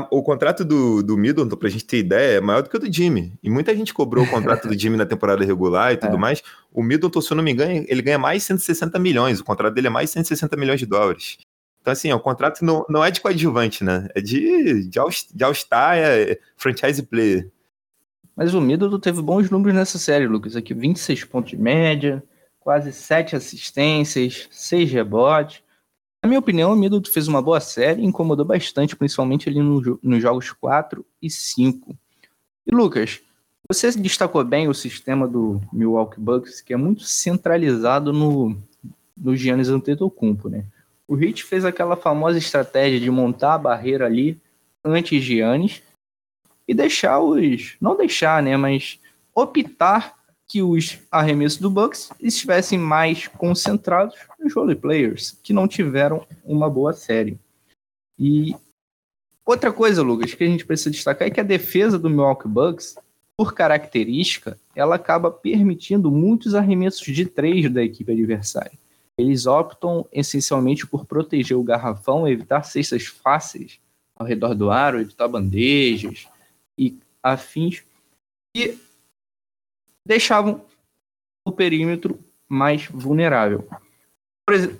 [0.10, 2.92] O contrato do, do Middleton, pra gente ter ideia, é maior do que o do
[2.92, 3.34] Jimmy.
[3.42, 6.20] E muita gente cobrou o contrato do Jimmy na temporada regular e tudo é.
[6.20, 6.44] mais.
[6.74, 9.40] O Middleton, se eu não me engano, ele ganha mais 160 milhões.
[9.40, 11.38] O contrato dele é mais 160 milhões de dólares.
[11.82, 14.10] Então, assim, o contrato não, não é de coadjuvante, né?
[14.14, 15.00] É de, de
[15.44, 17.50] All-Star, é franchise player.
[18.36, 20.56] Mas o Middleton teve bons números nessa série, Lucas.
[20.58, 22.22] Aqui 26 pontos de média,
[22.60, 25.64] quase 7 assistências, 6 rebotes.
[26.24, 30.00] Na minha opinião, o Middleton fez uma boa série e incomodou bastante, principalmente ali no,
[30.04, 31.96] nos jogos 4 e 5.
[32.68, 33.22] E Lucas,
[33.68, 38.56] você destacou bem o sistema do Milwaukee Bucks, que é muito centralizado no,
[39.18, 40.66] no Giannis Antetokounmpo, né?
[41.08, 44.40] O Heat fez aquela famosa estratégia de montar a barreira ali
[44.86, 45.82] antes de Giannis,
[46.68, 47.76] e deixar os.
[47.82, 48.56] Não deixar, né?
[48.56, 49.00] Mas
[49.36, 50.16] optar
[50.52, 56.70] que os arremessos do Bucks estivessem mais concentrados nos role players, que não tiveram uma
[56.70, 57.40] boa série.
[58.20, 58.54] E
[59.46, 62.98] outra coisa, Lucas, que a gente precisa destacar é que a defesa do Milwaukee Bucks,
[63.38, 68.78] por característica, ela acaba permitindo muitos arremessos de três da equipe adversária.
[69.18, 73.80] Eles optam essencialmente por proteger o garrafão, evitar cestas fáceis
[74.18, 76.28] ao redor do aro, evitar bandejas,
[76.78, 77.84] e afins,
[78.54, 78.78] e
[80.06, 80.66] deixavam
[81.46, 83.68] o perímetro mais vulnerável.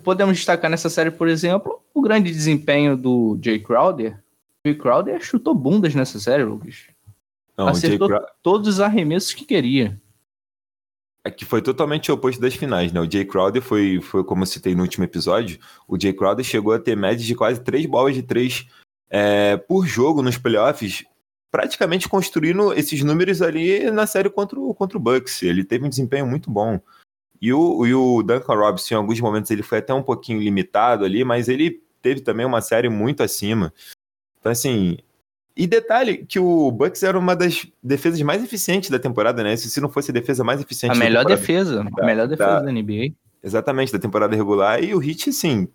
[0.02, 4.18] Podemos destacar nessa série, por exemplo, o grande desempenho do Jay Crowder.
[4.64, 6.86] O Jay Crowder chutou bundas nessa série, Lucas.
[7.56, 8.08] Não, Acertou
[8.42, 10.00] todos os arremessos que queria.
[11.24, 13.00] É que foi totalmente o oposto das finais, né?
[13.00, 16.72] O Jay Crowder foi, foi como eu citei no último episódio, o Jay Crowder chegou
[16.72, 18.66] a ter médias de quase três bolas de três
[19.08, 21.04] é, por jogo nos playoffs,
[21.52, 25.42] praticamente construindo esses números ali na série contra o, contra o Bucks.
[25.42, 26.80] Ele teve um desempenho muito bom.
[27.40, 31.04] E o, e o Duncan Robinson, em alguns momentos, ele foi até um pouquinho limitado
[31.04, 33.72] ali, mas ele teve também uma série muito acima.
[34.40, 34.96] Então, assim.
[35.54, 39.54] E detalhe que o Bucks era uma das defesas mais eficientes da temporada, né?
[39.54, 40.96] Se não fosse a defesa mais eficiente.
[40.96, 43.12] A melhor defesa, da, a melhor defesa da, da NBA.
[43.44, 44.82] Exatamente, da temporada regular.
[44.82, 45.68] E o Heat, assim,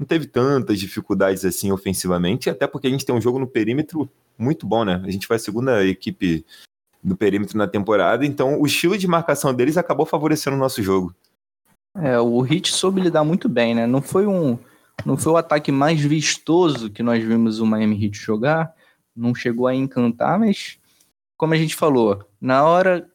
[0.00, 4.08] não teve tantas dificuldades assim ofensivamente, até porque a gente tem um jogo no perímetro
[4.38, 4.98] muito bom, né?
[5.04, 6.42] A gente foi a segunda equipe
[7.04, 11.14] do perímetro na temporada, então o estilo de marcação deles acabou favorecendo o nosso jogo.
[11.94, 13.86] É, o Heat soube lidar muito bem, né?
[13.86, 14.58] Não foi um,
[15.04, 18.74] não foi o ataque mais vistoso que nós vimos o Miami Heat jogar,
[19.14, 20.78] não chegou a encantar, mas
[21.36, 23.06] como a gente falou, na hora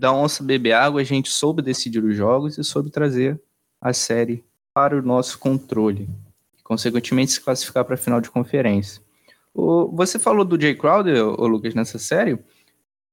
[0.00, 3.40] da onça beber água, a gente soube decidir os jogos e soube trazer
[3.80, 6.08] a série para o nosso controle,
[6.68, 9.02] consequentemente se classificar para a final de conferência.
[9.54, 12.38] O, você falou do Jay Crowder, o Lucas, nessa série.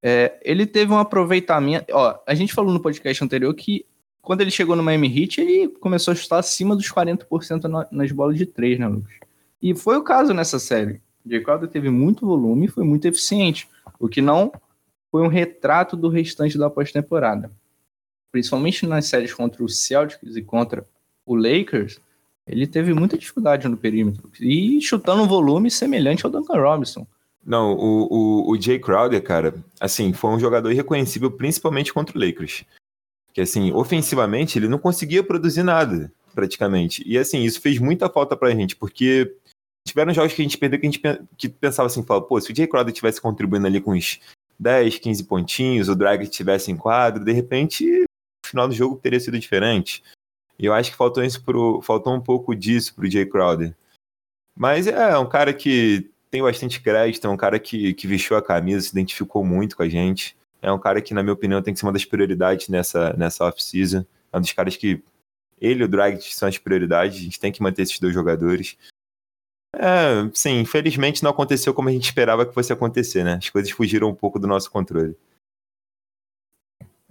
[0.02, 1.86] É, ele teve um aproveitamento.
[1.90, 3.86] Ó, a gente falou no podcast anterior que
[4.20, 8.36] quando ele chegou no Miami Heat, ele começou a chutar acima dos 40% nas bolas
[8.36, 9.14] de três, né, Lucas?
[9.62, 11.00] E foi o caso nessa série.
[11.24, 14.52] O Jay Crowder teve muito volume e foi muito eficiente, o que não
[15.10, 17.50] foi um retrato do restante da pós-temporada.
[18.30, 20.86] Principalmente nas séries contra o Celtics e contra
[21.24, 21.98] o Lakers,
[22.46, 27.06] ele teve muita dificuldade no perímetro e chutando um volume semelhante ao Duncan Robinson.
[27.44, 32.20] Não, o, o, o Jay Crowder, cara, assim, foi um jogador irreconhecível, principalmente contra o
[32.20, 32.64] Lakers
[33.36, 37.02] que assim, ofensivamente ele não conseguia produzir nada, praticamente.
[37.06, 39.30] E assim, isso fez muita falta pra gente, porque
[39.86, 41.02] tiveram jogos que a gente perdeu que a gente
[41.36, 44.20] que pensava assim, fala, pô, se o Jay Crowder tivesse contribuindo ali com uns
[44.58, 49.20] 10, 15 pontinhos, o Drag estivesse em quadro, de repente o final do jogo teria
[49.20, 50.02] sido diferente.
[50.58, 53.74] E eu acho que faltou isso pro, faltou um pouco disso pro Jay Crowder.
[54.56, 58.42] Mas é um cara que tem bastante crédito, é um cara que, que vestiu a
[58.42, 60.36] camisa, se identificou muito com a gente.
[60.62, 63.44] É um cara que, na minha opinião, tem que ser uma das prioridades nessa, nessa
[63.44, 64.04] off-season.
[64.32, 65.02] É um dos caras que
[65.60, 67.18] ele e o Drag são as prioridades.
[67.18, 68.76] A gente tem que manter esses dois jogadores.
[69.74, 73.34] É, sim, infelizmente não aconteceu como a gente esperava que fosse acontecer, né?
[73.34, 75.16] As coisas fugiram um pouco do nosso controle.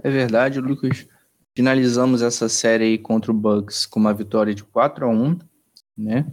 [0.04, 1.08] É verdade, Lucas.
[1.56, 5.40] Finalizamos essa série aí contra o Bucks com uma vitória de 4 a 1
[5.98, 6.26] né?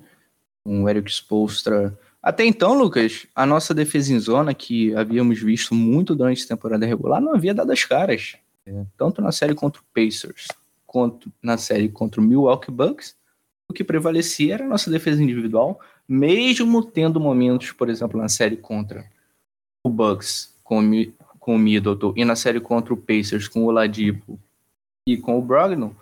[0.65, 5.75] Com o Eric Spolstra até então, Lucas, a nossa defesa em zona, que havíamos visto
[5.75, 8.37] muito durante a temporada regular, não havia dado as caras.
[8.65, 10.47] É, tanto na série contra o Pacers,
[10.87, 13.17] quanto na série contra o Milwaukee Bucks,
[13.69, 18.57] o que prevalecia era a nossa defesa individual, mesmo tendo momentos, por exemplo, na série
[18.57, 19.05] contra
[19.85, 23.71] o Bucks com o, com o Middleton e na série contra o Pacers com o
[23.73, 24.39] Ladipo
[25.07, 25.93] e com o Brogdon,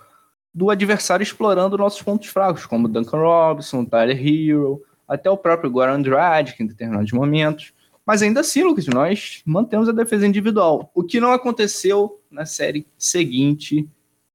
[0.53, 5.95] do adversário explorando nossos pontos fracos, como Duncan Robinson, Tyler Hero, até o próprio Goran
[5.95, 7.73] Andrade, que em determinados momentos.
[8.05, 10.91] Mas ainda assim, Lucas, nós mantemos a defesa individual.
[10.95, 13.89] O que não aconteceu na série seguinte,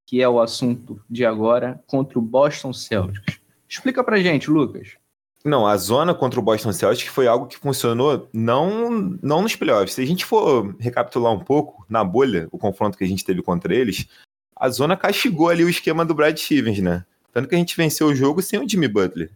[0.05, 3.39] que é o assunto de agora, contra o Boston Celtics.
[3.67, 4.97] Explica pra gente, Lucas.
[5.43, 8.89] Não, a zona contra o Boston Celtics foi algo que funcionou não,
[9.21, 9.93] não nos playoffs.
[9.93, 13.43] Se a gente for recapitular um pouco, na bolha, o confronto que a gente teve
[13.43, 14.07] contra eles,
[14.55, 17.05] a zona castigou ali o esquema do Brad Stevens, né?
[17.31, 19.29] Tanto que a gente venceu o jogo sem o Jimmy Butler.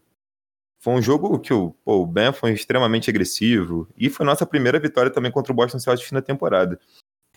[0.79, 3.88] Foi um jogo que o, pô, o Ben foi extremamente agressivo.
[3.97, 6.79] E foi nossa primeira vitória também contra o Boston Celtics na temporada.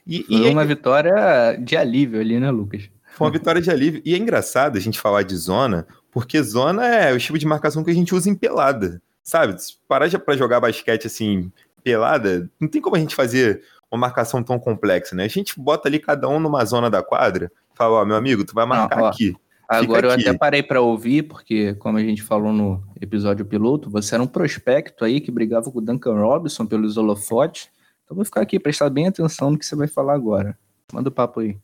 [0.07, 0.66] E, foi e uma é...
[0.66, 2.88] vitória de alívio ali, né, Lucas?
[3.14, 4.01] Foi uma vitória de alívio.
[4.05, 7.83] E é engraçado a gente falar de zona, porque zona é o tipo de marcação
[7.83, 9.03] que a gente usa em pelada.
[9.25, 9.61] Sabe?
[9.61, 11.51] Se parar pra jogar basquete assim,
[11.83, 15.25] pelada, não tem como a gente fazer uma marcação tão complexa, né?
[15.25, 18.55] A gente bota ali cada um numa zona da quadra, fala, ó, meu amigo, tu
[18.55, 19.35] vai marcar não, aqui.
[19.68, 24.14] Agora eu até parei para ouvir, porque, como a gente falou no episódio piloto, você
[24.14, 27.71] era um prospecto aí que brigava com o Duncan Robinson pelos holofotes.
[28.05, 30.59] Então vou ficar aqui, prestar bem atenção no que você vai falar agora.
[30.92, 31.57] Manda o papo aí.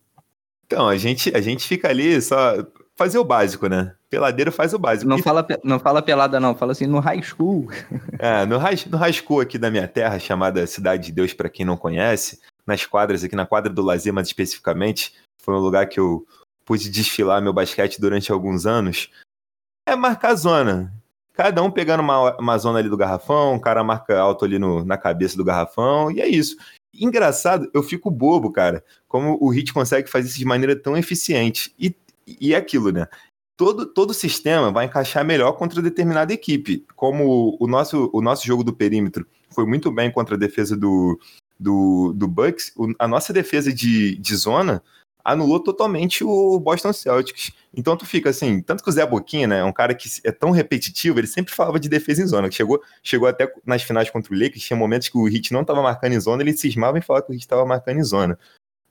[0.66, 3.94] Então, a gente, a gente fica ali só fazer o básico, né?
[4.10, 5.08] Peladeiro faz o básico.
[5.08, 6.54] Não, fala, não fala pelada, não.
[6.54, 7.68] Fala assim, no high school.
[8.20, 11.48] É, no high, no high school aqui da minha terra, chamada Cidade de Deus, para
[11.48, 15.14] quem não conhece, nas quadras aqui, na quadra do lazer mais especificamente,
[15.48, 16.26] foi um lugar que eu
[16.62, 19.08] pude desfilar meu basquete durante alguns anos,
[19.88, 20.92] é marcar zona.
[21.32, 24.84] Cada um pegando uma, uma zona ali do garrafão, o cara marca alto ali no,
[24.84, 26.54] na cabeça do garrafão, e é isso.
[26.92, 31.74] Engraçado, eu fico bobo, cara, como o Hit consegue fazer isso de maneira tão eficiente.
[31.78, 33.06] E, e é aquilo, né?
[33.56, 36.84] Todo, todo sistema vai encaixar melhor contra determinada equipe.
[36.94, 41.18] Como o nosso, o nosso jogo do perímetro foi muito bem contra a defesa do,
[41.58, 44.82] do, do Bucks, a nossa defesa de, de zona
[45.28, 47.52] anulou totalmente o Boston Celtics.
[47.76, 50.32] Então tu fica assim, tanto que o Zé Boquinha, né, é um cara que é
[50.32, 54.08] tão repetitivo, ele sempre falava de defesa em zona, que chegou, chegou até nas finais
[54.08, 56.98] contra o Lakers, tinha momentos que o Heat não estava marcando em zona, ele cismava
[56.98, 58.38] em falar que o Heat estava marcando em zona.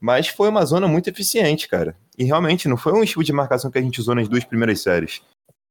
[0.00, 1.96] Mas foi uma zona muito eficiente, cara.
[2.16, 4.80] E realmente não foi um estilo de marcação que a gente usou nas duas primeiras
[4.80, 5.20] séries.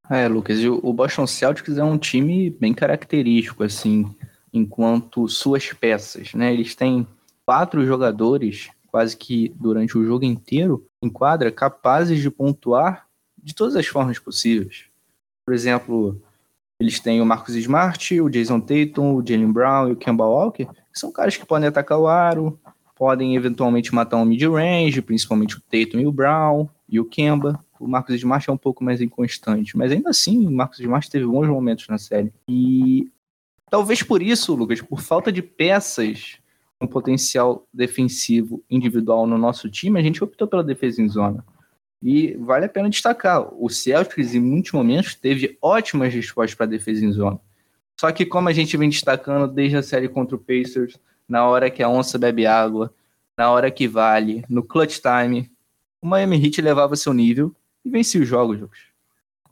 [0.09, 4.13] É, Lucas, o Boston Celtics é um time bem característico, assim,
[4.53, 6.53] enquanto suas peças, né?
[6.53, 7.07] Eles têm
[7.45, 13.05] quatro jogadores quase que durante o jogo inteiro em quadra, capazes de pontuar
[13.37, 14.85] de todas as formas possíveis.
[15.45, 16.19] Por exemplo,
[16.81, 20.65] eles têm o Marcus Smart, o Jason Tatum, o Jalen Brown e o Kemba Walker,
[20.65, 22.59] que são caras que podem atacar o aro,
[22.95, 27.63] podem eventualmente matar um mid-range, principalmente o Tatum e o Brown e o Kemba.
[27.79, 31.27] O Marcos Smart é um pouco mais inconstante, mas ainda assim o Marcos Smart teve
[31.27, 32.33] bons momentos na série.
[32.49, 33.11] E
[33.69, 36.39] talvez por isso, Lucas, por falta de peças
[36.79, 41.43] com potencial defensivo individual no nosso time, a gente optou pela defesa em zona.
[42.01, 47.03] E vale a pena destacar, o Celtics em muitos momentos teve ótimas respostas para defesa
[47.03, 47.39] em zona.
[47.99, 51.71] Só que como a gente vem destacando desde a série contra o Pacers, na hora
[51.71, 52.93] que a onça bebe água,
[53.35, 55.51] na hora que vale, no clutch time,
[56.01, 58.69] o Miami Heat levava seu nível e vencia os jogos.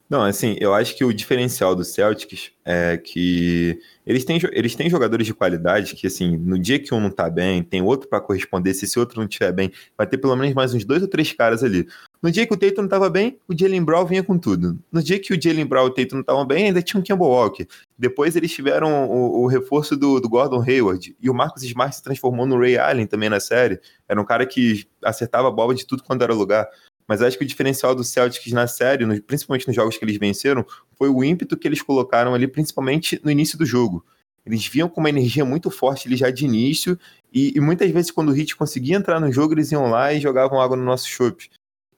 [0.08, 4.88] Não, assim, eu acho que o diferencial do Celtics é que eles têm, eles têm
[4.88, 8.22] jogadores de qualidade que, assim, no dia que um não tá bem, tem outro para
[8.22, 8.76] corresponder.
[8.76, 11.34] Se esse outro não estiver bem, vai ter pelo menos mais uns dois ou três
[11.34, 11.88] caras ali.
[12.22, 14.78] No dia que o Tatum não tava bem, o Jalen Brown vinha com tudo.
[14.92, 17.04] No dia que o Jalen Brown e o Tatum não estavam bem, ainda tinha um
[17.04, 17.68] Kemba Walker.
[17.98, 21.16] Depois eles tiveram o, o reforço do, do, Gordon Hayward.
[21.20, 23.80] E o Marcus Smart se transformou no Ray Allen também na série.
[24.08, 26.68] Era um cara que acertava a bola de tudo quando era lugar.
[27.08, 30.18] Mas acho que o diferencial do Celtics na série, no, principalmente nos jogos que eles
[30.18, 30.66] venceram,
[30.98, 34.04] foi o ímpeto que eles colocaram ali, principalmente no início do jogo.
[34.46, 36.98] Eles vinham com uma energia muito forte ali já de início,
[37.34, 40.20] e, e muitas vezes quando o Heat conseguia entrar no jogo, eles iam lá e
[40.20, 41.50] jogavam água no nosso chope.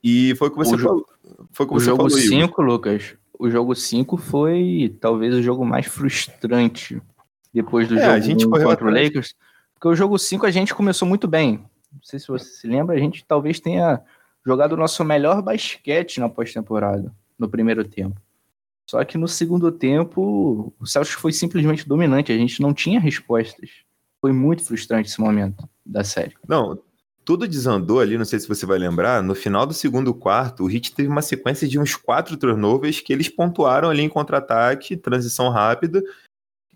[0.02, 1.06] E foi o que você o falou.
[1.52, 5.64] Foi o, que o você jogo 5, Lucas, o jogo 5 foi talvez o jogo
[5.64, 7.00] mais frustrante
[7.52, 9.34] depois do é, jogo a gente contra o Lakers.
[9.74, 11.64] Porque o jogo 5 a gente começou muito bem.
[11.92, 14.00] Não sei se você se lembra, a gente talvez tenha
[14.48, 18.18] jogado o nosso melhor basquete na pós-temporada, no primeiro tempo.
[18.88, 23.68] Só que no segundo tempo, o Celtics foi simplesmente dominante, a gente não tinha respostas.
[24.22, 26.34] Foi muito frustrante esse momento da série.
[26.48, 26.80] Não,
[27.26, 30.70] tudo desandou ali, não sei se você vai lembrar, no final do segundo quarto, o
[30.70, 35.50] Heat teve uma sequência de uns quatro turnovers que eles pontuaram ali em contra-ataque, transição
[35.50, 36.02] rápida,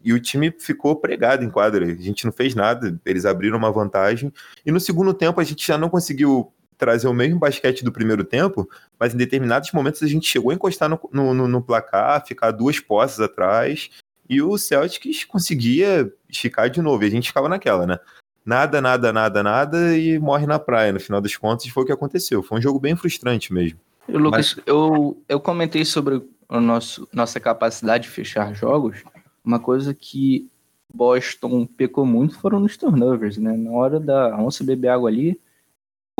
[0.04, 1.86] e o time ficou pregado em quadra.
[1.86, 4.30] A gente não fez nada, eles abriram uma vantagem.
[4.66, 8.24] E no segundo tempo a gente já não conseguiu trazer o mesmo basquete do primeiro
[8.24, 8.68] tempo,
[8.98, 12.80] mas em determinados momentos a gente chegou a encostar no, no, no placar, ficar duas
[12.80, 13.90] posses atrás,
[14.28, 17.98] e o Celtics conseguia esticar de novo, e a gente ficava naquela, né?
[18.44, 20.92] Nada, nada, nada, nada, e morre na praia.
[20.92, 22.42] No final das contas, foi o que aconteceu.
[22.42, 23.78] Foi um jogo bem frustrante mesmo.
[24.08, 24.64] Lucas, mas...
[24.66, 29.04] eu, eu comentei sobre a nosso, nossa capacidade de fechar jogos.
[29.44, 30.50] Uma coisa que
[30.92, 33.56] Boston pecou muito foram nos turnovers, né?
[33.56, 35.40] Na hora da onça beber água ali,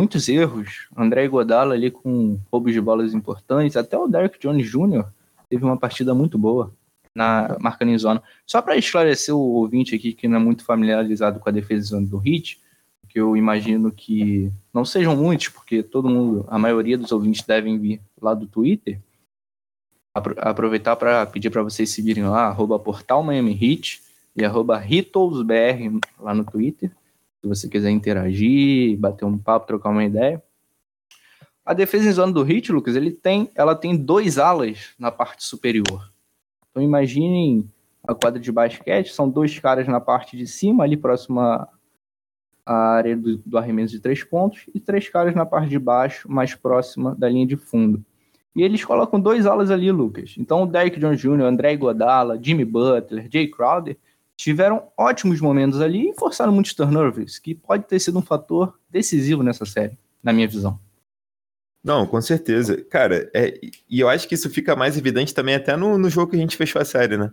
[0.03, 0.89] muitos erros.
[0.97, 3.77] André Godala ali com roubos de bolas importantes.
[3.77, 5.05] Até o Derek Jones Jr.
[5.49, 6.73] teve uma partida muito boa
[7.15, 8.21] na marcando em zona.
[8.45, 12.07] Só para esclarecer o ouvinte aqui que não é muito familiarizado com a defesa zona
[12.07, 12.61] do Hit,
[13.09, 17.79] que eu imagino que não sejam muitos, porque todo mundo, a maioria dos ouvintes devem
[17.79, 18.99] vir lá do Twitter.
[20.15, 24.03] Aproveitar para pedir para vocês seguirem lá, arroba portal Miami Hit
[24.35, 26.91] e arroba HitosBR lá no Twitter
[27.43, 30.41] se você quiser interagir, bater um papo, trocar uma ideia.
[31.67, 35.43] A defesa em zona do Hit, Lucas, ele tem, ela tem dois alas na parte
[35.45, 36.13] superior.
[36.71, 37.69] Então imaginem
[38.05, 41.69] a quadra de basquete, são dois caras na parte de cima, ali próxima
[42.65, 46.31] à área do, do arremesso de três pontos, e três caras na parte de baixo,
[46.31, 48.05] mais próxima da linha de fundo.
[48.55, 50.35] E eles colocam dois alas ali, Lucas.
[50.39, 53.97] Então o Derek Jones Jr., André Godala, Jimmy Butler, Jay Crowder,
[54.43, 59.41] tiveram ótimos momentos ali e forçaram muitos turnovers, que pode ter sido um fator decisivo
[59.41, 60.81] nessa série, na minha visão.
[61.83, 62.83] Não, com certeza.
[62.85, 66.31] Cara, é, e eu acho que isso fica mais evidente também até no, no jogo
[66.33, 67.33] que a gente fechou a série, né?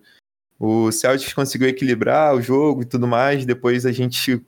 [0.60, 4.46] O Celtics conseguiu equilibrar o jogo e tudo mais, depois a gente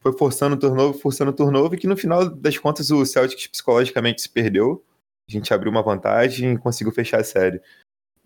[0.00, 4.22] foi forçando o turnover, forçando o turnover, que no final das contas o Celtics psicologicamente
[4.22, 4.84] se perdeu.
[5.28, 7.60] A gente abriu uma vantagem e conseguiu fechar a série.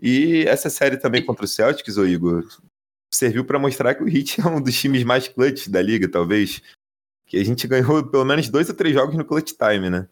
[0.00, 2.44] E essa série também contra o Celtics, ô Igor,
[3.12, 6.62] serviu para mostrar que o Heat é um dos times mais clutch da liga, talvez.
[7.26, 10.08] Que a gente ganhou pelo menos dois ou três jogos no clutch time, né?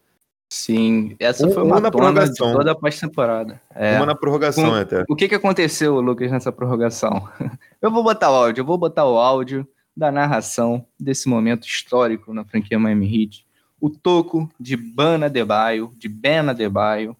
[0.51, 2.51] Sim, essa um, foi uma, na prorrogação.
[2.51, 3.61] de toda a pós-temporada.
[3.73, 3.95] É.
[3.95, 5.05] Uma na prorrogação até.
[5.07, 7.29] O que, que aconteceu, Lucas, nessa prorrogação?
[7.81, 12.33] Eu vou botar o áudio, eu vou botar o áudio da narração desse momento histórico
[12.33, 13.45] na franquia Miami Heat.
[13.79, 17.17] O toco de Bana Debaio, de Bena Debaio,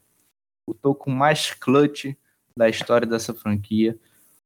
[0.68, 2.14] o toco mais clutch
[2.56, 3.98] da história dessa franquia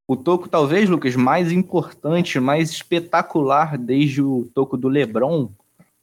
[0.07, 5.49] o toco, talvez, Lucas, mais importante, mais espetacular desde o toco do LeBron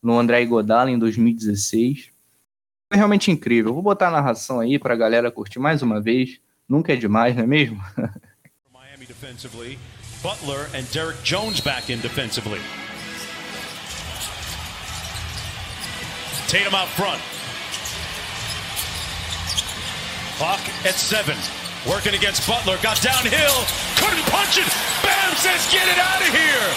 [0.03, 2.11] no André Godala em 2016.
[2.91, 3.73] Foi realmente incrível.
[3.73, 6.41] Vou botar a narração aí para a galera curtir mais uma vez.
[6.69, 7.81] Nunca é demais, não é mesmo?
[8.73, 9.79] Miami defensively.
[10.23, 12.61] Butler and Derek Jones back in defensively.
[16.49, 17.21] Tatum out front.
[20.39, 21.62] Clock at seven.
[21.89, 23.59] Working against Butler, got downhill,
[23.97, 24.71] couldn't punch it.
[25.03, 26.69] Bam says, get it out of here.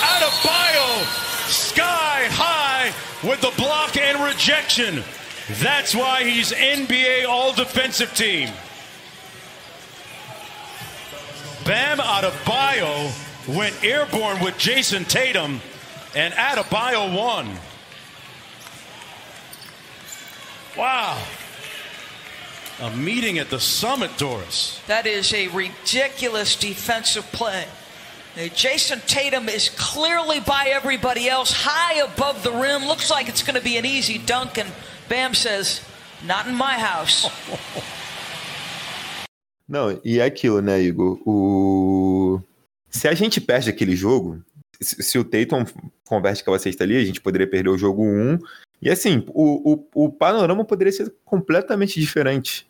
[0.00, 1.04] Out of bio,
[1.48, 2.92] sky high
[3.28, 5.02] with the block and rejection.
[5.60, 8.50] That's why he's NBA All Defensive Team.
[11.64, 15.60] Bam Adebayo went airborne with Jason Tatum,
[16.14, 17.48] and Adebayo won.
[20.76, 21.20] Wow.
[22.80, 24.80] A meeting at the summit, Doris.
[24.86, 27.66] That is a ridiculous defensive play.
[28.54, 32.86] Jason Tatum is clearly by everybody else, high above the rim.
[32.86, 34.70] Looks like it's going to be an easy dunk, and
[35.08, 35.80] Bam says,
[36.24, 37.28] Not in my house.
[39.68, 41.18] Não, e é aquilo, né, Igor?
[41.26, 42.40] O...
[42.88, 44.40] Se a gente perde aquele jogo,
[44.80, 45.64] se, o Tatum
[46.06, 48.38] converte aquela sexta ali, a gente poderia perder o jogo 1.
[48.80, 52.67] E assim, o, o, o panorama poderia ser completamente diferente.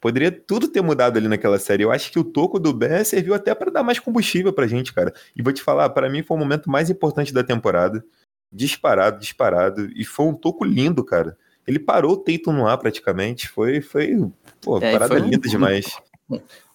[0.00, 1.82] Poderia tudo ter mudado ali naquela série.
[1.82, 4.94] Eu acho que o toco do Ben serviu até para dar mais combustível pra gente,
[4.94, 5.12] cara.
[5.36, 8.02] E vou te falar, para mim foi o momento mais importante da temporada.
[8.50, 9.90] Disparado, disparado.
[9.94, 11.36] E foi um toco lindo, cara.
[11.66, 13.46] Ele parou o Tatum no ar praticamente.
[13.48, 14.16] Foi, foi,
[14.62, 15.86] pô, É, parada foi um- linda demais.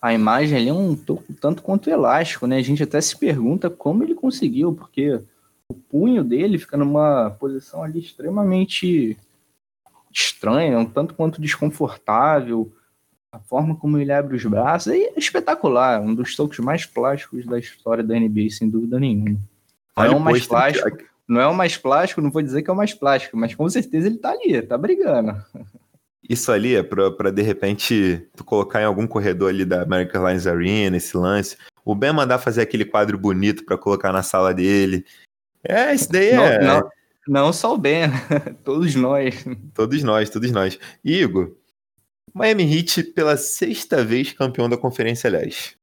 [0.01, 2.57] A imagem ali é um toco tanto quanto elástico, né?
[2.57, 5.19] A gente até se pergunta como ele conseguiu, porque
[5.67, 9.17] o punho dele fica numa posição ali extremamente
[10.13, 12.71] estranha, um tanto quanto desconfortável.
[13.35, 17.59] A forma como ele abre os braços é espetacular, um dos tocos mais plásticos da
[17.59, 19.37] história da NBA, sem dúvida nenhuma.
[19.97, 22.73] Não é o mais plástico, não é o mais plástico, não vou dizer que é
[22.73, 25.35] o mais plástico, mas com certeza ele tá ali, tá brigando.
[26.29, 30.21] Isso ali é pra, pra, de repente tu colocar em algum corredor ali da American
[30.21, 31.57] Airlines Arena, esse lance.
[31.83, 35.05] O Ben mandar fazer aquele quadro bonito pra colocar na sala dele.
[35.61, 36.59] É, isso daí é.
[36.59, 36.89] Não, não,
[37.27, 38.09] não só o Ben,
[38.63, 39.45] todos nós.
[39.73, 40.79] Todos nós, todos nós.
[41.03, 41.51] Igor,
[42.35, 45.77] Miami Heat pela sexta vez campeão da Conferência Leste.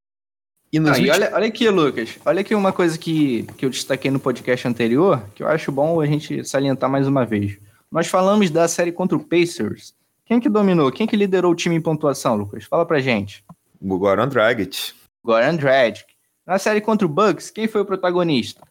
[0.71, 2.19] E nos Ah, e últimos- olha, olha aqui, Lucas.
[2.27, 5.99] Olha aqui uma coisa que, que eu destaquei no podcast anterior, que eu acho bom
[6.01, 7.59] a gente salientar mais uma vez.
[7.91, 9.95] Nós falamos da série contra o Pacers.
[10.27, 10.93] Quem que dominou?
[10.93, 12.65] Quem que liderou o time em pontuação, Lucas?
[12.65, 13.43] Fala pra gente.
[13.81, 14.93] o Goran Dragic.
[15.25, 16.05] Goran Dragic.
[16.47, 18.63] Na série contra o Bucks, quem foi o protagonista?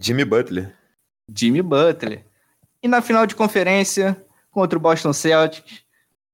[0.00, 0.74] Jimmy Butler.
[1.34, 2.24] Jimmy Butler.
[2.82, 4.16] E na final de conferência,
[4.50, 5.82] contra o Boston Celtics,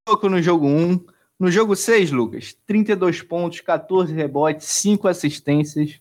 [0.04, 1.00] pouco no jogo 1.
[1.40, 6.00] No jogo 6, Lucas, 32 pontos, 14 rebotes, 5 assistências.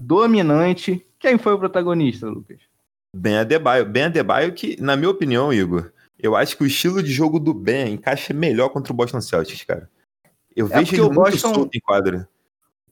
[0.00, 1.04] Dominante.
[1.18, 2.58] Quem foi o protagonista, Lucas?
[3.14, 3.84] Ben Adebayo.
[3.86, 7.52] Ben Adebayo que, na minha opinião, Igor, eu acho que o estilo de jogo do
[7.52, 9.90] Ben encaixa melhor contra o Boston Celtics, cara.
[10.54, 12.28] Eu É vejo ele o muito Boston- solto em quadra.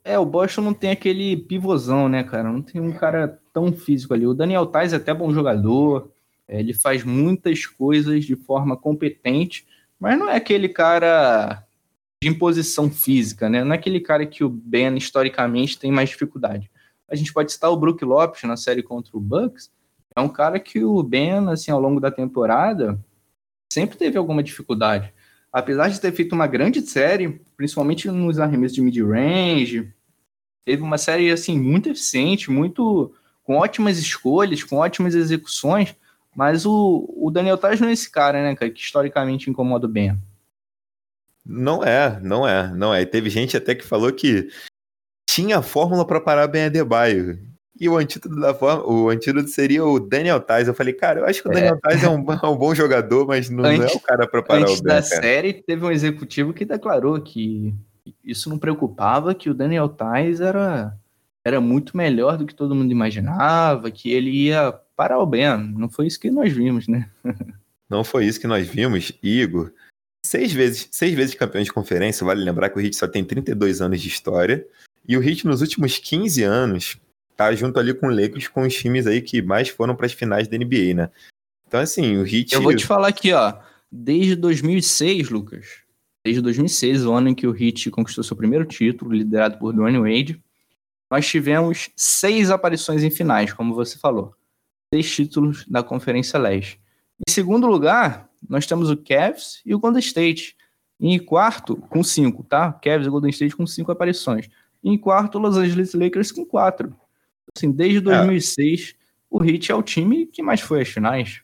[0.03, 2.51] É, o Boston não tem aquele pivôzão, né, cara?
[2.51, 4.27] Não tem um cara tão físico ali.
[4.27, 6.11] O Daniel Tais é até bom jogador,
[6.49, 9.67] é, ele faz muitas coisas de forma competente,
[10.01, 11.63] mas não é aquele cara
[12.23, 13.63] de imposição física, né?
[13.63, 16.71] Não é aquele cara que o Ben, historicamente, tem mais dificuldade.
[17.09, 19.71] A gente pode citar o Brook Lopes na série contra o Bucks,
[20.17, 22.99] é um cara que o Ben, assim, ao longo da temporada,
[23.73, 25.13] sempre teve alguma dificuldade.
[25.53, 29.93] Apesar de ter feito uma grande série, principalmente nos arremessos de mid-range,
[30.65, 35.95] teve uma série assim muito eficiente, muito com ótimas escolhas, com ótimas execuções,
[36.35, 39.91] mas o, o Daniel Tais não é esse cara, né, cara, que historicamente incomoda o
[39.91, 40.17] Ben.
[41.45, 43.05] Não é, não é, não é.
[43.05, 44.49] Teve gente até que falou que
[45.29, 47.39] tinha fórmula para parar Ben Adebayo.
[47.79, 50.69] E o antídoto da forma, o antídoto seria o Daniel Tais.
[50.69, 51.55] Eu falei, cara, eu acho que o É.
[51.55, 54.29] Daniel Tais é um, é um bom jogador, mas não, não é Antes- o cara
[54.29, 54.95] para parar Antes o Ben.
[54.97, 55.23] da cara.
[55.23, 57.75] série, teve um executivo que declarou que
[58.23, 60.95] isso não preocupava, que o Daniel Tais era,
[61.43, 65.57] era muito melhor do que todo mundo imaginava, que ele ia parar o Ben.
[65.79, 67.09] Não foi isso que nós vimos, né?
[67.89, 69.73] Não foi isso que nós vimos, Igor.
[70.27, 73.81] Seis vezes, seis vezes campeão de conferência, vale lembrar que o Heat só tem 32
[73.81, 74.67] anos de história.
[75.09, 76.99] E o Heat, nos últimos 15 anos,
[77.35, 80.13] tá junto ali com o Lakers, com os times aí que mais foram para as
[80.13, 81.11] finais da NBA, né?
[81.67, 82.53] Então, assim, o Heat.
[82.53, 83.55] Eu vou te falar aqui, ó.
[83.91, 85.79] Desde 2006, Lucas.
[86.23, 89.99] Desde 2006, o ano em que o Heat conquistou seu primeiro título, liderado por Dwayne
[89.99, 90.41] Wade,
[91.11, 94.39] nós tivemos seis aparições em finais, como você falou.
[94.93, 96.81] Seis títulos da Conferência Leste.
[97.27, 100.57] Em segundo lugar, nós temos o Cavs e o Golden State.
[100.99, 102.73] E em quarto, com cinco, tá?
[102.73, 104.49] Cavs e Golden State com cinco aparições.
[104.83, 106.93] E em quarto, Los Angeles Lakers com quatro.
[107.55, 108.95] Assim, desde 2006,
[109.31, 111.41] o Heat é o time que mais foi às finais.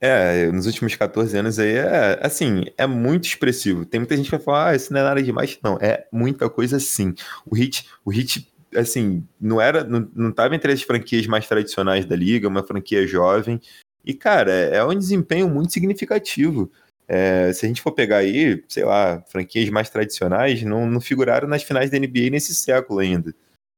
[0.00, 3.84] É, nos últimos 14 anos aí é, assim, é muito expressivo.
[3.84, 5.58] Tem muita gente que vai falar, ah, isso não é nada demais.
[5.62, 7.14] Não, é muita coisa sim.
[7.44, 12.04] O Heat, o Heat assim, não era, não, não tava entre as franquias mais tradicionais
[12.04, 13.60] da liga, uma franquia jovem.
[14.04, 16.70] E, cara, é, é um desempenho muito significativo.
[17.06, 21.46] É, se a gente for pegar aí, sei lá, franquias mais tradicionais, não, não figuraram
[21.46, 23.34] nas finais da NBA nesse século ainda,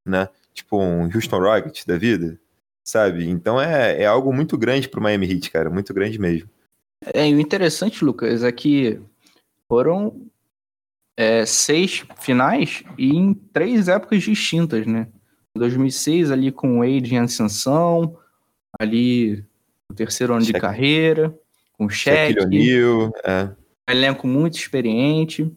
[0.07, 0.28] né?
[0.55, 2.38] Tipo um Houston Rockets da vida,
[2.84, 3.28] sabe?
[3.28, 6.49] Então é, é algo muito grande pro Miami Heat, cara, muito grande mesmo.
[7.12, 9.01] É, e o interessante, Lucas, é que
[9.68, 10.28] foram
[11.17, 15.09] é, seis finais e em três épocas distintas, né?
[15.55, 18.19] 2006 ali com o Wade em ascensão,
[18.79, 19.45] ali
[19.91, 20.55] o terceiro ano Check.
[20.55, 21.39] de carreira,
[21.73, 22.35] com o Shaq,
[23.25, 23.45] é.
[23.89, 25.51] um elenco muito experiente.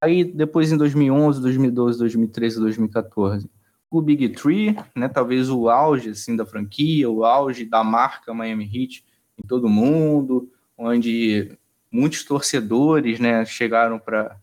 [0.00, 3.50] Aí depois em 2011, 2012, 2013, 2014,
[3.90, 8.64] o Big Three, né, talvez o auge assim da franquia, o auge da marca Miami
[8.64, 9.04] Heat
[9.38, 11.56] em todo mundo, onde
[11.90, 14.36] muitos torcedores, né, chegaram para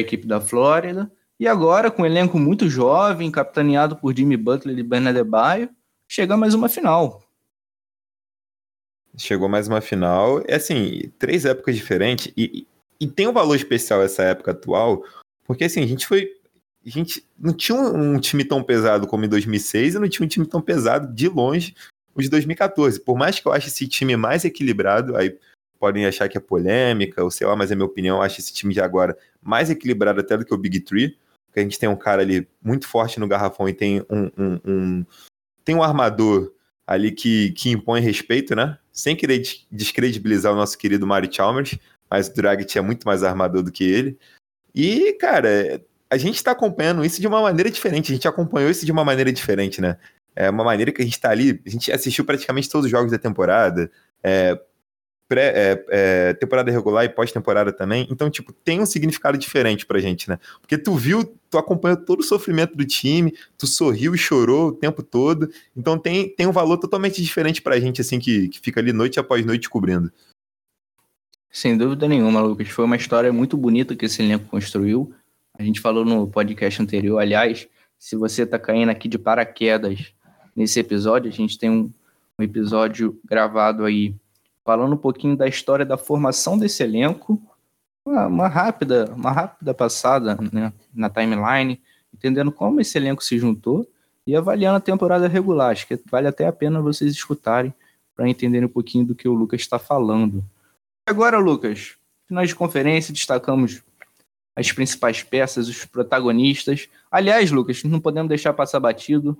[0.00, 1.10] equipe da Flórida.
[1.38, 5.68] E agora, com um elenco muito jovem, capitaneado por Jimmy Butler e Bernard Adebayo,
[6.08, 7.22] chega mais uma final.
[9.16, 10.42] Chegou mais uma final.
[10.46, 12.32] É assim, três épocas diferentes.
[12.36, 12.66] E,
[13.00, 15.04] e tem um valor especial essa época atual,
[15.44, 16.30] porque assim, a gente foi.
[16.84, 20.28] A gente não tinha um time tão pesado como em 2006 e não tinha um
[20.28, 21.74] time tão pesado de longe
[22.14, 23.00] os de 2014.
[23.00, 25.36] Por mais que eu ache esse time mais equilibrado, aí
[25.78, 28.52] podem achar que é polêmica, ou sei lá, mas é minha opinião, eu acho esse
[28.52, 31.16] time de agora mais equilibrado até do que o Big Three,
[31.46, 34.60] porque a gente tem um cara ali muito forte no garrafão e tem um, um,
[34.64, 35.06] um
[35.64, 36.52] tem um armador
[36.86, 38.78] ali que, que impõe respeito, né?
[38.92, 41.76] Sem querer descredibilizar o nosso querido Mari Chalmers,
[42.08, 44.18] mas o Dragic é muito mais armador do que ele.
[44.74, 48.86] E, cara, a gente está acompanhando isso de uma maneira diferente, a gente acompanhou isso
[48.86, 49.98] de uma maneira diferente, né?
[50.34, 53.10] É uma maneira que a gente está ali, a gente assistiu praticamente todos os jogos
[53.10, 53.90] da temporada,
[54.22, 54.60] é,
[55.28, 58.06] pré, é, é, temporada regular e pós-temporada também.
[58.10, 60.38] Então, tipo, tem um significado diferente pra gente, né?
[60.60, 64.72] Porque tu viu, tu acompanhou todo o sofrimento do time, tu sorriu e chorou o
[64.72, 65.48] tempo todo.
[65.76, 69.18] Então tem, tem um valor totalmente diferente pra gente, assim, que, que fica ali noite
[69.18, 70.10] após noite cobrindo.
[71.50, 72.68] Sem dúvida nenhuma, Lucas.
[72.68, 75.12] Foi uma história muito bonita que esse elenco construiu.
[75.58, 77.66] A gente falou no podcast anterior, aliás,
[77.98, 80.12] se você tá caindo aqui de paraquedas
[80.54, 81.90] nesse episódio, a gente tem um,
[82.38, 84.14] um episódio gravado aí
[84.66, 87.40] falando um pouquinho da história da formação desse elenco,
[88.04, 91.80] uma, uma rápida, uma rápida passada né, na timeline,
[92.12, 93.88] entendendo como esse elenco se juntou
[94.26, 95.70] e avaliando a temporada regular.
[95.70, 97.72] Acho que vale até a pena vocês escutarem
[98.14, 100.44] para entenderem um pouquinho do que o Lucas está falando.
[101.08, 101.94] Agora, Lucas,
[102.26, 103.84] finais de conferência, destacamos
[104.56, 106.88] as principais peças, os protagonistas.
[107.08, 109.38] Aliás, Lucas, não podemos deixar passar batido.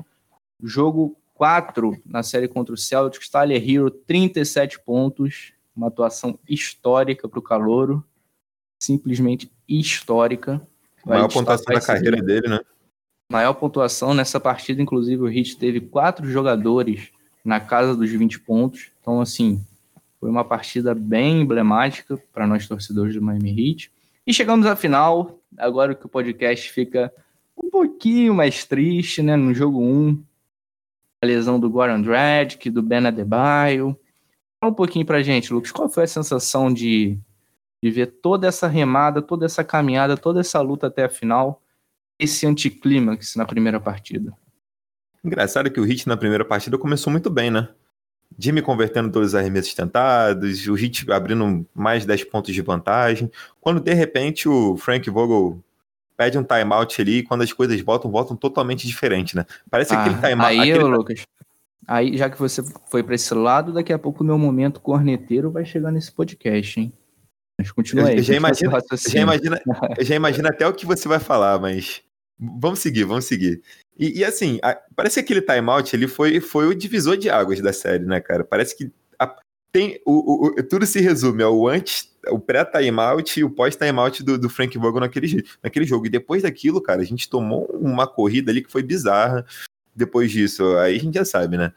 [0.62, 3.28] Jogo 4 na série contra o Celtics.
[3.28, 5.53] Tyler Hero, 37 pontos.
[5.76, 8.05] Uma atuação histórica para o Calouro.
[8.78, 10.66] Simplesmente histórica.
[11.05, 12.61] Vai maior pontuação da carreira dele, né?
[13.30, 17.11] Maior pontuação nessa partida, inclusive o Heat teve quatro jogadores
[17.45, 18.91] na casa dos 20 pontos.
[19.01, 19.64] Então, assim,
[20.18, 23.91] foi uma partida bem emblemática para nós torcedores do Miami Heat.
[24.26, 27.12] E chegamos à final, agora que o podcast fica
[27.57, 29.37] um pouquinho mais triste, né?
[29.37, 30.22] No jogo 1,
[31.27, 33.99] lesão do Goran Dragic, do Ben Adebayo.
[34.61, 37.18] Fala um pouquinho pra gente, Lucas, qual foi a sensação de,
[37.83, 41.62] de ver toda essa remada, toda essa caminhada, toda essa luta até a final,
[42.18, 44.33] esse anticlímax na primeira partida?
[45.22, 47.68] Engraçado que o Hit na primeira partida começou muito bem, né?
[48.39, 53.81] Jimmy convertendo todos os arremessos tentados, o Hit abrindo mais 10 pontos de vantagem, quando
[53.81, 55.62] de repente o Frank Vogel
[56.17, 59.45] pede um timeout ali e quando as coisas voltam, voltam totalmente diferente, né?
[59.71, 60.45] Parece ah, aquele timeout.
[60.45, 60.85] Aí, aquele...
[60.85, 61.23] Lucas,
[61.87, 65.51] aí já que você foi para esse lado, daqui a pouco o meu momento corneteiro
[65.51, 66.93] vai chegar nesse podcast, hein?
[67.59, 68.19] Mas continua aí.
[68.19, 69.61] Eu já, imagina, já, imagina,
[70.01, 72.03] já imagina até o que você vai falar, mas
[72.39, 73.62] vamos seguir, vamos seguir.
[73.99, 77.61] E, e assim, a, parece que aquele timeout ele foi, foi o divisor de águas
[77.61, 78.45] da série, né, cara?
[78.45, 78.93] Parece que
[79.77, 84.49] tem o, o, tudo se resume ao antes, o pré-timeout e o pós-timeout do, do
[84.49, 86.07] Frank Vogel naquele, naquele jogo.
[86.07, 89.45] E depois daquilo, cara, a gente tomou uma corrida ali que foi bizarra.
[89.95, 91.74] Depois disso, aí a gente já sabe, né?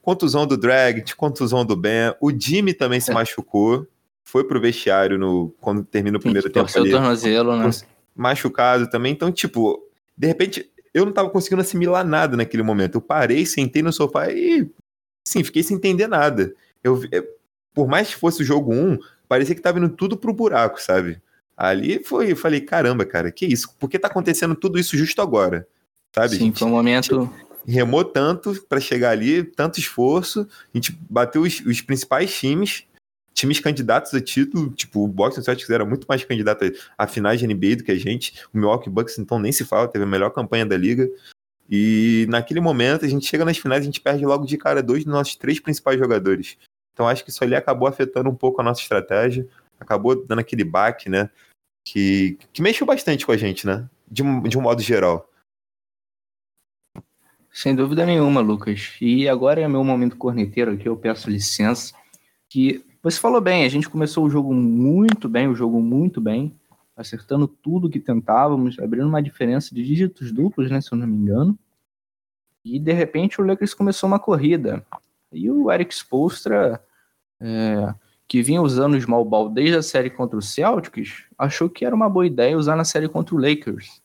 [0.00, 2.14] Contusão do Drag, contusão do Ben.
[2.22, 3.14] O Jimmy também se é.
[3.14, 3.86] machucou.
[4.24, 6.90] Foi pro vestiário no, quando termina o primeiro tempo ali.
[6.90, 7.68] tornozelo, né?
[8.16, 9.12] Machucado também.
[9.12, 9.78] Então, tipo,
[10.16, 12.94] de repente, eu não tava conseguindo assimilar nada naquele momento.
[12.94, 14.70] Eu parei, sentei no sofá e,
[15.28, 16.54] sim, fiquei sem entender nada.
[16.82, 17.00] Eu,
[17.74, 18.98] por mais que fosse o jogo 1,
[19.28, 21.20] parecia que tava indo tudo pro buraco, sabe?
[21.56, 23.74] Ali foi, eu falei, caramba, cara, que isso?
[23.78, 25.66] Por que tá acontecendo tudo isso justo agora?
[26.14, 26.36] Sabe?
[26.36, 27.32] Sim, foi um momento.
[27.66, 30.46] Remou tanto para chegar ali, tanto esforço.
[30.74, 32.84] A gente bateu os, os, principais times,
[33.32, 34.70] times candidatos a título.
[34.70, 36.64] Tipo, o Boston Celtics era muito mais candidato
[36.98, 38.34] a, a finais de NBA do que a gente.
[38.52, 41.08] O Milwaukee Bucks, então, nem se fala, teve a melhor campanha da liga.
[41.70, 45.04] E naquele momento, a gente chega nas finais, a gente perde logo de cara dois
[45.04, 46.58] dos nossos três principais jogadores.
[46.92, 50.64] Então acho que isso ali acabou afetando um pouco a nossa estratégia, acabou dando aquele
[50.64, 51.30] baque, né?
[51.84, 53.88] Que, que mexeu bastante com a gente, né?
[54.10, 55.28] De de um modo geral.
[57.52, 58.96] Sem dúvida nenhuma, Lucas.
[59.00, 61.94] E agora é meu momento corneteiro aqui, eu peço licença,
[62.48, 66.54] que Você falou bem, a gente começou o jogo muito bem, o jogo muito bem,
[66.96, 71.16] acertando tudo que tentávamos, abrindo uma diferença de dígitos duplos, né, se eu não me
[71.16, 71.58] engano.
[72.64, 74.86] E de repente o Lakers começou uma corrida.
[75.32, 76.82] E o Eric Spolstra,
[77.40, 77.94] é,
[78.28, 81.94] que vinha usando o small ball desde a série contra o Celtics, achou que era
[81.94, 84.02] uma boa ideia usar na série contra o Lakers.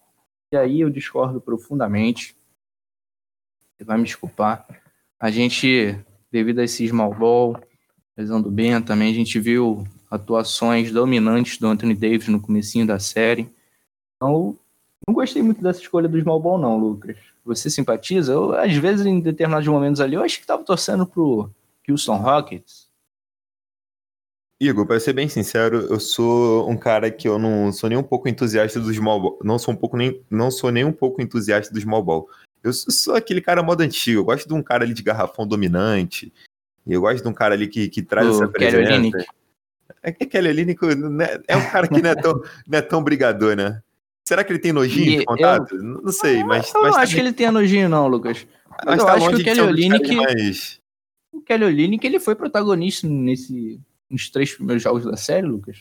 [0.52, 2.36] E aí eu discordo profundamente.
[3.78, 4.66] Você vai me desculpar.
[5.20, 5.98] A gente,
[6.32, 7.60] devido a esse small ball,
[8.18, 12.98] lesão do Ben também, a gente viu atuações dominantes do Anthony Davis no comecinho da
[12.98, 13.50] série.
[14.16, 14.58] Então,
[15.08, 17.18] não gostei muito dessa escolha do small ball não, Lucas.
[17.48, 18.34] Você simpatiza?
[18.34, 21.50] Eu, às vezes, em determinados momentos ali, eu acho que estava torcendo pro
[21.88, 22.88] Houston Rockets.
[24.60, 28.04] Igor, para ser bem sincero, eu sou um cara que eu não sou nem um
[28.04, 29.40] pouco entusiasta do small ball.
[29.44, 32.28] Não sou um pouco nem, não sou nem um pouco entusiasta do small ball.
[32.64, 34.20] Eu sou, sou aquele cara modo antigo.
[34.20, 36.34] Eu gosto de um cara ali de garrafão dominante.
[36.86, 38.94] Eu gosto de um cara ali que, que traz O essa Kelly presença.
[38.94, 39.26] Olynyk.
[40.02, 43.04] É que Kelly Olynyk né, é um cara que não é tão, não é tão
[43.04, 43.82] brigador, né?
[44.28, 45.74] Será que ele tem nojinho E de contato?
[45.78, 48.46] Não não sei, mas, eu mas, não acho que ele tenha nojinho, não, Lucas.
[48.86, 50.80] mas eu tá acho que o Kelly caras mais-
[51.32, 55.78] O Kelly Olynyk, ele foi protagonista nesse, nos três primeiros jogos da série, Lucas.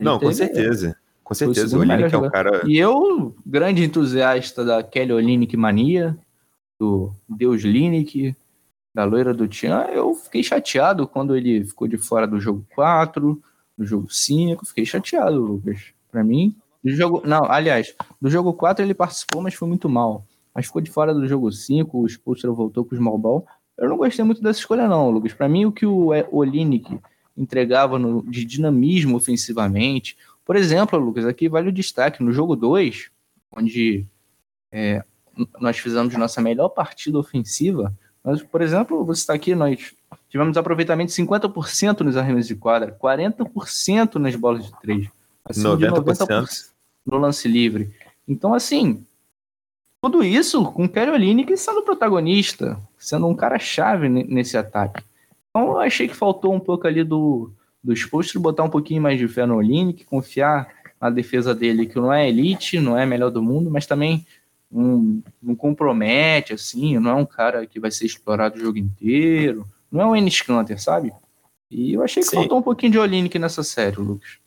[0.00, 0.96] Ele Não, com teve- certeza.
[1.22, 2.62] Com foi o certeza, o segundo Olynyk é um cara...
[2.66, 6.16] E eu, grande entusiasta da Kelly Olynyk mania,
[6.80, 8.34] do Deus Lineker,
[8.94, 13.42] da loira do Tian, eu fiquei chateado quando ele ficou de fora do jogo 4,
[13.76, 15.92] do jogo 5, fiquei chateado, Lucas.
[16.10, 20.24] Pra mim, do jogo, não, aliás, do jogo 4 ele participou, mas foi muito mal.
[20.54, 23.46] Mas ficou de fora do jogo 5, o Spolstra voltou com o small ball.
[23.76, 25.32] Eu não gostei muito dessa escolha não, Lucas.
[25.32, 27.00] Pra mim o que o Olynyk
[27.36, 33.10] entregava no- de dinamismo ofensivamente, por exemplo, Lucas, aqui vale o destaque no jogo 2,
[33.56, 34.06] onde
[34.70, 35.02] é,
[35.60, 37.92] nós fizemos nossa melhor partida ofensiva.
[38.22, 39.94] Nós, por exemplo, você está aqui, nós
[40.28, 45.08] tivemos aproveitamento de 50% nos arremessos de quadra, 40% nas bolas de três,
[45.44, 45.84] acima de
[46.26, 46.73] 90%.
[47.04, 47.92] No lance livre.
[48.26, 49.04] Então, assim,
[50.02, 55.02] tudo isso com o Kelly Olynyk sendo protagonista, sendo um cara chave ne- nesse ataque.
[55.50, 57.50] Então, eu achei que faltou um pouco ali do,
[57.82, 60.68] do exposto botar um pouquinho mais de fé no Olynyk, confiar
[61.00, 64.26] na defesa dele, que não é elite, não é melhor do mundo, mas também
[64.70, 69.66] não, não compromete, assim, não é um cara que vai ser explorado o jogo inteiro,
[69.90, 71.12] não é um Ennis Kanter, sabe?
[71.70, 72.36] E eu achei que Sim.
[72.36, 74.38] faltou um pouquinho de Olynyk nessa série, Lucas.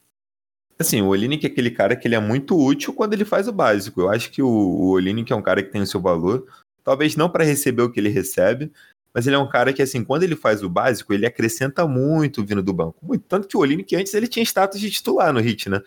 [0.79, 3.51] Assim, o Olynyk é aquele cara que ele é muito útil quando ele faz o
[3.51, 4.01] básico.
[4.01, 6.45] Eu acho que o, o Olynyk é um cara que tem o seu valor.
[6.83, 8.71] Talvez não para receber o que ele recebe,
[9.13, 12.45] mas ele é um cara que, assim, quando ele faz o básico, ele acrescenta muito
[12.45, 12.97] vindo do banco.
[13.01, 13.23] Muito.
[13.27, 15.81] Tanto que o Olynyk antes ele tinha status de titular no Hit, né?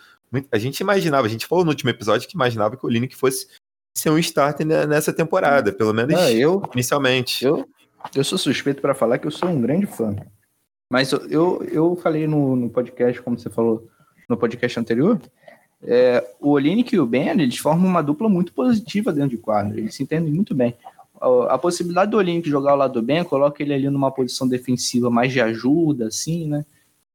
[0.50, 3.46] A gente imaginava, a gente falou no último episódio que imaginava que o Olynyk fosse
[3.96, 7.44] ser um starter ne- nessa temporada, pelo menos Ah, eu, inicialmente.
[7.44, 7.68] Eu,
[8.14, 10.16] eu sou suspeito para falar que eu sou um grande fã.
[10.92, 13.88] Mas eu, eu, eu falei no, no podcast, como você falou
[14.30, 15.20] no podcast anterior,
[15.82, 19.78] é, o Olynyk e o Ben, eles formam uma dupla muito positiva dentro de quadro.
[19.78, 20.74] Eles se entendem muito bem.
[21.20, 24.46] A, a possibilidade do Olynyk jogar ao lado do Ben coloca ele ali numa posição
[24.46, 26.64] defensiva mais de ajuda, assim, né?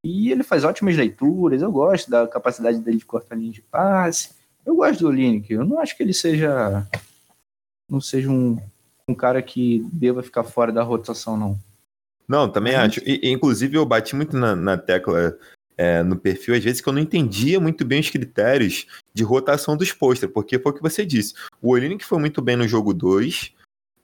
[0.04, 1.62] E ele faz ótimas leituras.
[1.62, 4.36] Eu gosto da capacidade dele de cortar linha de passe.
[4.66, 5.52] Eu gosto do Olynyk.
[5.52, 6.86] Eu não acho que ele seja
[7.90, 8.60] não seja um,
[9.08, 11.60] um cara que deva ficar fora da rotação, não.
[12.28, 13.00] Não, também acho.
[13.06, 15.38] E, inclusive, eu bati muito na, na tecla
[15.78, 19.76] é, no perfil, às vezes, que eu não entendia muito bem os critérios de rotação
[19.76, 21.34] dos posters, porque foi o que você disse.
[21.62, 23.54] O Olynyk foi muito bem no jogo 2,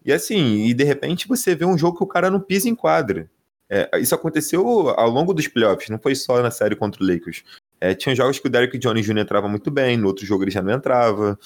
[0.03, 2.76] e assim, e de repente você vê um jogo que o cara não pisa em
[2.76, 3.30] quadra.
[3.69, 7.43] É, isso aconteceu ao longo dos playoffs, não foi só na série contra o Lakers.
[7.80, 9.19] É, tinha jogos que o Derrick Jones Jr.
[9.19, 11.39] entrava muito bem, no outro jogo ele já não entrava.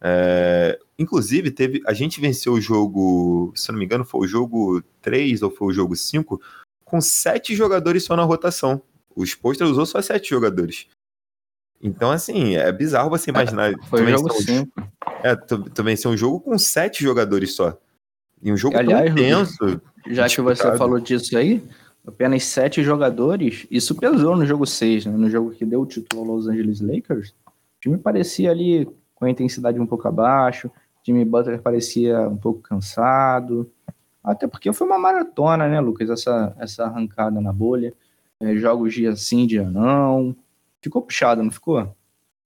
[0.00, 4.82] É, inclusive, teve, a gente venceu o jogo, se não me engano, foi o jogo
[5.02, 6.40] 3 ou foi o jogo 5,
[6.84, 8.80] com sete jogadores só na rotação.
[9.14, 10.86] O Spolstra usou só sete jogadores.
[11.80, 13.72] Então, assim, é bizarro você imaginar.
[13.88, 14.88] Foi o tu jogo um- 5.
[15.22, 17.78] É, tu venceu um jogo com sete jogadores só.
[18.42, 19.80] E um jogo Aliás, tão tenso.
[20.06, 21.62] Já que você falou disso aí,
[22.06, 25.12] apenas sete jogadores, isso pesou no jogo 6, né?
[25.16, 27.30] No jogo que deu o título ao Los Angeles Lakers.
[27.30, 30.68] O time parecia ali com a intensidade um pouco abaixo.
[30.68, 30.70] O
[31.06, 33.70] Jimmy Butler parecia um pouco cansado.
[34.22, 36.08] Até porque foi uma maratona, né, Lucas?
[36.08, 37.92] Essa, essa arrancada na bolha.
[38.44, 40.36] É, jogos dia sim, dia não.
[40.82, 41.94] Ficou puxado, não ficou?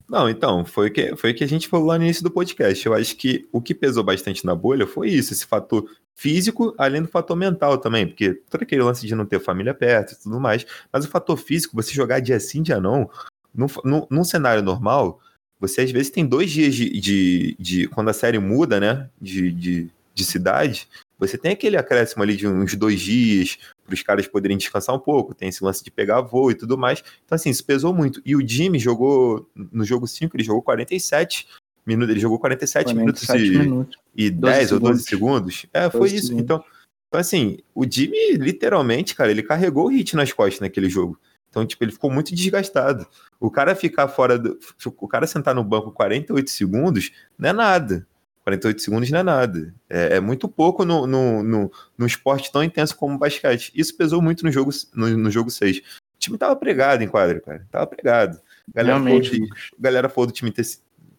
[0.09, 2.83] Não, então, foi o que, foi que a gente falou lá no início do podcast.
[2.85, 5.85] Eu acho que o que pesou bastante na bolha foi isso, esse fator
[6.15, 10.13] físico, além do fator mental também, porque todo aquele lance de não ter família perto
[10.13, 13.09] e tudo mais, mas o fator físico, você jogar dia sim, dia não,
[13.53, 15.19] num, num, num cenário normal,
[15.59, 16.99] você às vezes tem dois dias de.
[16.99, 19.09] de, de- quando a série muda, né?
[19.21, 20.87] De, de, de cidade,
[21.17, 23.57] você tem aquele acréscimo ali de uns dois dias
[23.93, 27.03] os caras poderem descansar um pouco, tem esse lance de pegar voo e tudo mais.
[27.25, 28.21] Então, assim, isso pesou muito.
[28.25, 31.47] E o Jimmy jogou, no jogo 5, ele jogou 47
[31.85, 35.65] minutos, ele jogou 47, 47 minutos, minutos e, e 10 ou 12 segundos.
[35.73, 36.33] É, foi isso.
[36.33, 36.63] Então,
[37.09, 41.19] então, assim, o Jimmy, literalmente, cara, ele carregou o hit nas costas naquele jogo.
[41.49, 43.07] Então, tipo, ele ficou muito desgastado.
[43.39, 44.59] O cara ficar fora do.
[44.85, 48.07] O cara sentar no banco 48 segundos não é nada.
[48.43, 49.73] 48 segundos não é nada.
[49.89, 53.71] É, é muito pouco no, no, no, no, esporte tão intenso como o basquete.
[53.75, 55.77] Isso pesou muito no jogo, no, no jogo 6.
[55.77, 55.81] O
[56.17, 57.67] time tava pregado em quadra, cara.
[57.71, 58.39] Tava pregado.
[58.73, 58.99] A galera.
[58.99, 60.65] Falou, a galera falou do time ter,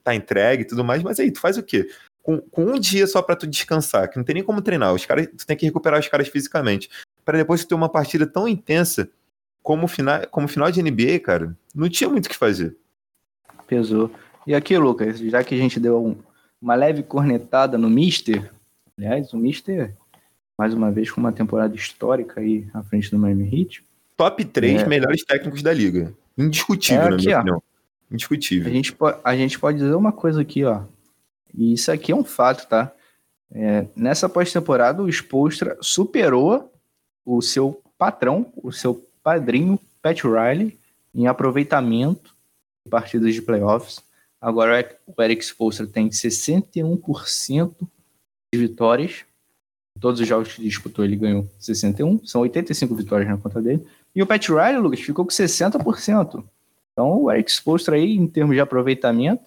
[0.02, 1.88] tá entregue e tudo mais, mas aí, tu faz o quê?
[2.22, 4.92] Com, com um dia só para tu descansar, que não tem nem como treinar.
[4.92, 6.90] Os caras, tu tem que recuperar os caras fisicamente.
[7.24, 9.08] para depois tu ter uma partida tão intensa
[9.62, 12.76] como final, como final de NBA, cara, não tinha muito o que fazer.
[13.66, 14.10] Pesou.
[14.46, 16.16] E aqui, Lucas, já que a gente deu um,
[16.60, 18.50] uma leve cornetada no Mister,
[18.96, 19.94] aliás, o Mister,
[20.58, 23.84] mais uma vez, com uma temporada histórica aí à frente do Miami Heat.
[24.16, 24.86] Top 3 é.
[24.86, 26.12] melhores técnicos da liga.
[26.36, 27.62] Indiscutível, é aqui, na minha ó, opinião.
[28.10, 28.70] Indiscutível.
[28.70, 30.82] A gente, a gente pode dizer uma coisa aqui, ó.
[31.54, 32.92] E isso aqui é um fato, tá?
[33.52, 36.72] É, nessa pós-temporada, o Spolstra superou
[37.24, 40.78] o seu patrão, o seu padrinho Pat Riley
[41.14, 42.34] em aproveitamento
[42.84, 44.02] de partidas de playoffs.
[44.40, 47.74] Agora o Eric Spoelstra tem 61%
[48.52, 49.24] de vitórias.
[50.00, 52.24] Todos os jogos que disputou ele ganhou 61.
[52.24, 53.86] São 85 vitórias na conta dele.
[54.14, 56.44] E o Pat Riley, Lucas, ficou com 60%.
[56.92, 59.44] Então o Eric Spoelstra aí, em termos de aproveitamento,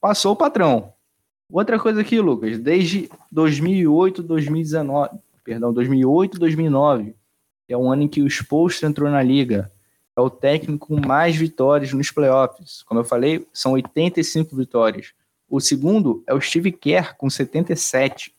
[0.00, 0.92] passou o patrão.
[1.50, 7.14] Outra coisa aqui, Lucas, desde 2008, 2019, perdão, 2008, 2009,
[7.68, 9.72] é um ano em que o Spolstra entrou na liga.
[10.18, 12.82] É o técnico com mais vitórias nos playoffs.
[12.82, 15.12] Como eu falei, são 85 vitórias.
[15.48, 18.34] O segundo é o Steve Kerr, com 77.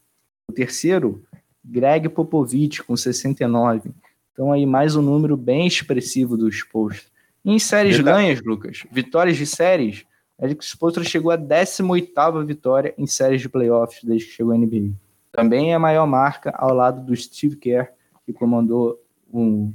[0.50, 1.24] O terceiro,
[1.64, 3.92] Greg Popovich, com 69.
[4.34, 7.08] Então, aí, mais um número bem expressivo do Spolstra.
[7.46, 8.18] Em séries Verdade.
[8.18, 10.06] ganhas, Lucas, vitórias de séries,
[10.38, 14.92] Eric Spolstra chegou à 18ª vitória em séries de playoffs desde que chegou à NBA.
[15.32, 17.88] Também é a maior marca ao lado do Steve Kerr,
[18.26, 19.02] que comandou
[19.34, 19.74] um,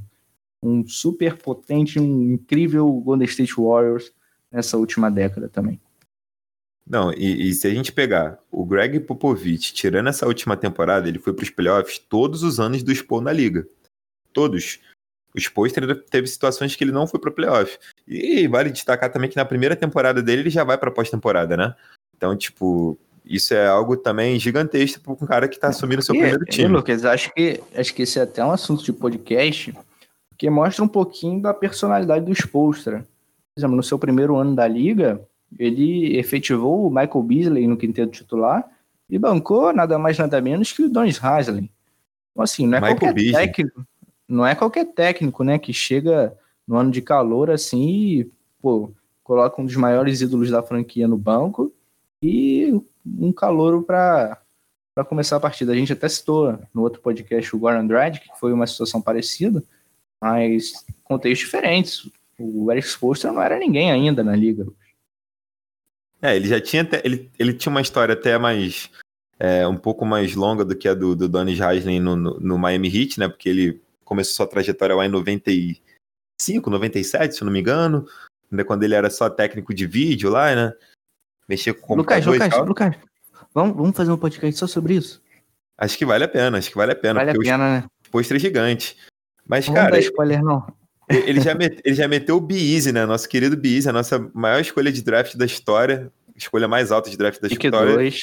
[0.65, 4.13] um super potente, um incrível Golden State Warriors
[4.51, 5.81] nessa última década também.
[6.87, 11.19] Não, e, e, se a gente pegar o Greg Popovich, tirando essa última temporada, ele
[11.19, 13.67] foi para os playoffs todos os anos do Spo na liga.
[14.33, 14.81] Todos.
[15.35, 15.67] O Spo
[16.11, 17.79] teve situações que ele não foi para playoff.
[18.07, 21.75] E vale destacar também que na primeira temporada dele ele já vai para pós-temporada, né?
[22.15, 26.19] Então, tipo, isso é algo também gigantesco para um cara que está assumindo seu e,
[26.19, 26.69] primeiro time.
[26.69, 29.75] E, Lucas, acho que, acho que esse é até um assunto de podcast
[30.37, 33.07] que mostra um pouquinho da personalidade do Spolstra.
[33.55, 35.21] Por exemplo, no seu primeiro ano da liga,
[35.59, 38.69] ele efetivou o Michael Beasley no quinteto titular
[39.09, 41.71] e bancou nada mais nada menos que o Donis Haslem.
[42.33, 43.47] Então, assim, não é Michael qualquer Beasley.
[43.47, 43.87] técnico,
[44.29, 48.91] não é qualquer técnico, né, que chega no ano de calor assim e, pô,
[49.23, 51.73] coloca um dos maiores ídolos da franquia no banco
[52.23, 52.75] e
[53.07, 54.39] um calouro para
[55.09, 55.73] começar a partida.
[55.73, 59.63] A gente até citou no outro podcast o Goran Dredd, que foi uma situação parecida,
[60.25, 62.11] mas contextos diferentes.
[62.39, 64.67] O Eric Spoelstra não era ninguém ainda na liga.
[66.23, 68.91] É, ele já tinha até, ele, ele tinha uma história até mais
[69.39, 72.59] é, um pouco mais longa do que a do, do Donnie Haslem no, no, no,
[72.59, 73.29] Miami Heat, né?
[73.29, 78.07] Porque ele começou sua trajetória lá em 95, 97, se eu não me engano,
[78.51, 80.73] né, quando ele era só técnico de vídeo lá, né?
[81.47, 82.97] Mexer com Lucas, Lucas, Lucas,
[83.53, 85.23] vamos, vamos fazer um podcast só sobre isso?
[85.77, 87.21] Acho que vale a pena, acho que vale a pena.
[87.21, 87.87] Vale a pena, né?
[88.11, 88.97] Pôster gigante.
[89.47, 89.93] Mas, não cara.
[89.93, 90.67] Não spoiler, não.
[91.09, 93.05] Ele já, met, ele já meteu o Beezy, né?
[93.07, 96.11] Nosso querido Beezy, a nossa maior escolha de draft da história.
[96.37, 97.95] Escolha mais alta de draft da Pique história.
[97.95, 98.23] Dois.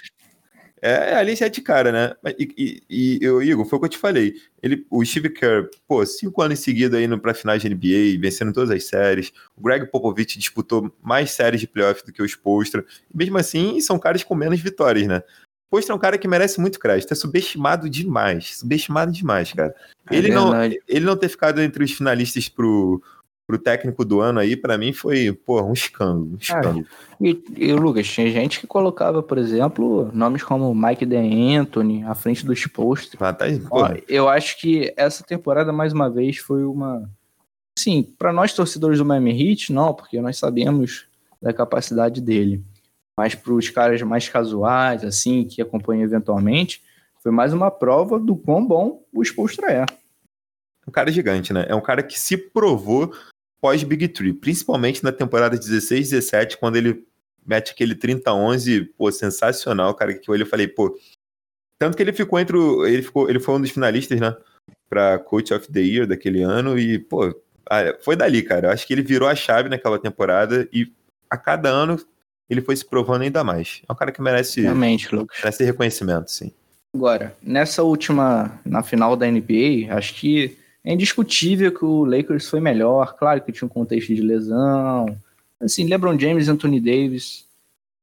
[0.84, 2.16] É, ali já é de cara, né?
[2.40, 4.34] E, e, e eu, Igor, foi o que eu te falei.
[4.64, 8.72] Ele, o Steve Kerr, pô, cinco anos seguidos aí para finais de NBA, vencendo todas
[8.72, 9.32] as séries.
[9.56, 12.84] O Greg Popovich disputou mais séries de playoff do que o Spolstra.
[13.14, 15.22] Mesmo assim, são caras com menos vitórias, né?
[15.72, 17.14] Spolstra é um cara que merece muito crédito.
[17.14, 18.58] É subestimado demais.
[18.58, 19.74] Subestimado demais, cara.
[20.10, 23.02] É ele, não, ele não ter ficado entre os finalistas pro,
[23.48, 26.32] pro técnico do ano aí, para mim foi, pô, um escândalo.
[26.34, 26.86] Um escândalo.
[27.22, 32.46] e, e, Lucas, tinha gente que colocava, por exemplo, nomes como Mike D'Antoni à frente
[32.46, 33.16] dos posts.
[33.18, 33.46] Ah, tá,
[34.10, 37.10] eu acho que essa temporada, mais uma vez, foi uma.
[37.80, 41.06] Sim, para nós torcedores do Miami Heat, não, porque nós sabemos
[41.42, 42.62] da capacidade dele.
[43.22, 46.82] Mas para os caras mais casuais, assim, que acompanham eventualmente,
[47.22, 49.86] foi mais uma prova do quão bom o Spolstra é.
[50.88, 51.68] Um cara gigante, né?
[51.68, 53.14] É um cara que se provou
[53.62, 57.06] pós-Big Tree, principalmente na temporada 16, 17, quando ele
[57.46, 60.98] mete aquele 30-11, pô, sensacional, cara, que eu falei, pô,
[61.78, 64.36] tanto que ele ficou entre o, ele ficou, ele foi um dos finalistas, né,
[64.90, 67.40] para Coach of the Year daquele ano e, pô,
[68.02, 68.70] foi dali, cara.
[68.70, 70.92] Eu acho que ele virou a chave naquela temporada e
[71.30, 72.04] a cada ano
[72.52, 73.82] ele foi se provando ainda mais.
[73.88, 75.38] É um cara que merece, Realmente, Lucas.
[75.42, 76.52] merece reconhecimento, sim.
[76.94, 82.60] Agora, nessa última, na final da NBA, acho que é indiscutível que o Lakers foi
[82.60, 83.16] melhor.
[83.16, 85.18] Claro que tinha um contexto de lesão.
[85.62, 87.46] Assim, LeBron James e Anthony Davis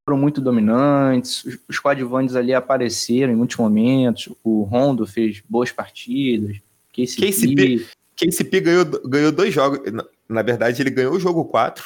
[0.06, 1.44] foram muito dominantes.
[1.68, 4.32] Os coadjuvantes ali apareceram em muitos momentos.
[4.42, 6.56] O Rondo fez boas partidas.
[6.90, 7.86] KCP,
[8.16, 9.92] KCP ganhou, ganhou dois jogos.
[9.92, 11.84] Na, na verdade, ele ganhou o jogo 4.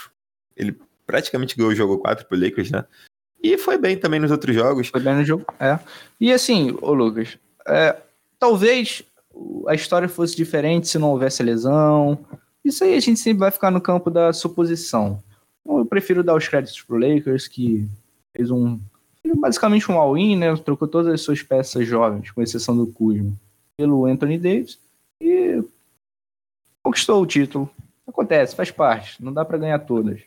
[0.56, 0.76] Ele
[1.06, 2.84] praticamente ganhou o jogo 4 pro Lakers, né?
[3.42, 4.88] E foi bem também nos outros jogos.
[4.88, 5.78] Foi bem no jogo, é.
[6.20, 7.36] E assim, ô Lucas,
[7.66, 7.96] é,
[8.38, 9.02] talvez
[9.66, 12.18] a história fosse diferente se não houvesse lesão.
[12.64, 15.22] Isso aí a gente sempre vai ficar no campo da suposição.
[15.66, 17.88] Eu prefiro dar os créditos pro Lakers, que
[18.36, 18.78] fez um.
[19.36, 20.56] Basicamente um all-in, né?
[20.56, 23.32] Trocou todas as suas peças jovens, com exceção do Kuzma,
[23.76, 24.78] pelo Anthony Davis
[25.22, 25.62] e
[26.82, 27.70] conquistou o título.
[28.06, 29.22] Acontece, faz parte.
[29.22, 30.20] Não dá para ganhar todas.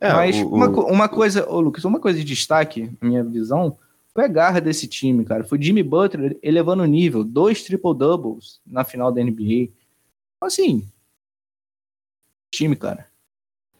[0.00, 3.76] É, Mas o, uma, uma coisa, ô Lucas, uma coisa de destaque, na minha visão,
[4.14, 5.44] foi a garra desse time, cara.
[5.44, 9.70] Foi Jimmy Butler elevando o nível, dois triple-doubles na final da NBA.
[10.36, 10.88] Então, assim,
[12.52, 13.08] time, cara.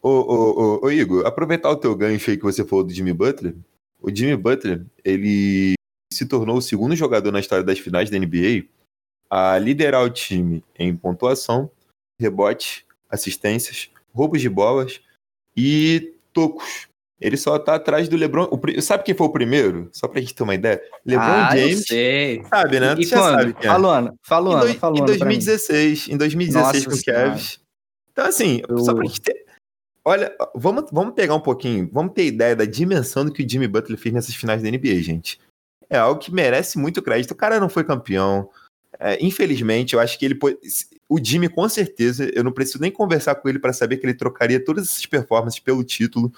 [0.01, 3.13] Ô, ô, ô, ô, Igor, aproveitar o teu gancho aí que você falou do Jimmy
[3.13, 3.55] Butler.
[4.01, 5.73] O Jimmy Butler, ele
[6.11, 8.65] se tornou o segundo jogador na história das finais da NBA
[9.29, 11.69] a liderar o time em pontuação,
[12.19, 15.01] rebote, assistências, roubos de bolas
[15.55, 16.87] e tocos.
[17.19, 18.47] Ele só tá atrás do LeBron.
[18.49, 19.89] O, sabe quem foi o primeiro?
[19.91, 20.81] Só pra gente ter uma ideia.
[21.05, 21.85] LeBron ah, James.
[21.85, 22.43] sei.
[22.45, 22.95] Sabe, né?
[22.97, 23.23] E, e quando?
[23.23, 25.01] Sabe, falando, falando, em, do, falando.
[25.01, 26.07] Em 2016.
[26.07, 27.59] Em 2016 Nossa, com o Kevs.
[28.13, 28.77] Então, assim, Eu...
[28.79, 29.45] só pra gente ter.
[30.05, 33.67] Olha, vamos, vamos pegar um pouquinho, vamos ter ideia da dimensão do que o Jimmy
[33.67, 35.39] Butler fez nessas finais da NBA, gente.
[35.89, 37.31] É algo que merece muito crédito.
[37.31, 38.49] O cara não foi campeão.
[38.99, 40.37] É, infelizmente, eu acho que ele.
[41.07, 44.13] O Jimmy, com certeza, eu não preciso nem conversar com ele para saber que ele
[44.13, 46.31] trocaria todas essas performances pelo título.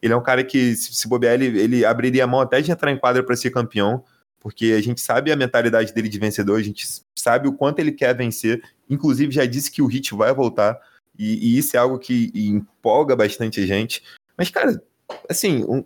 [0.00, 2.70] Ele é um cara que, se, se bobear, ele, ele abriria a mão até de
[2.70, 4.02] entrar em quadra para ser campeão,
[4.40, 7.92] porque a gente sabe a mentalidade dele de vencedor, a gente sabe o quanto ele
[7.92, 8.62] quer vencer.
[8.88, 10.78] Inclusive, já disse que o Hit vai voltar,
[11.18, 14.02] e, e isso é algo que empolga bastante a gente.
[14.36, 14.82] Mas, cara,
[15.28, 15.84] assim, um,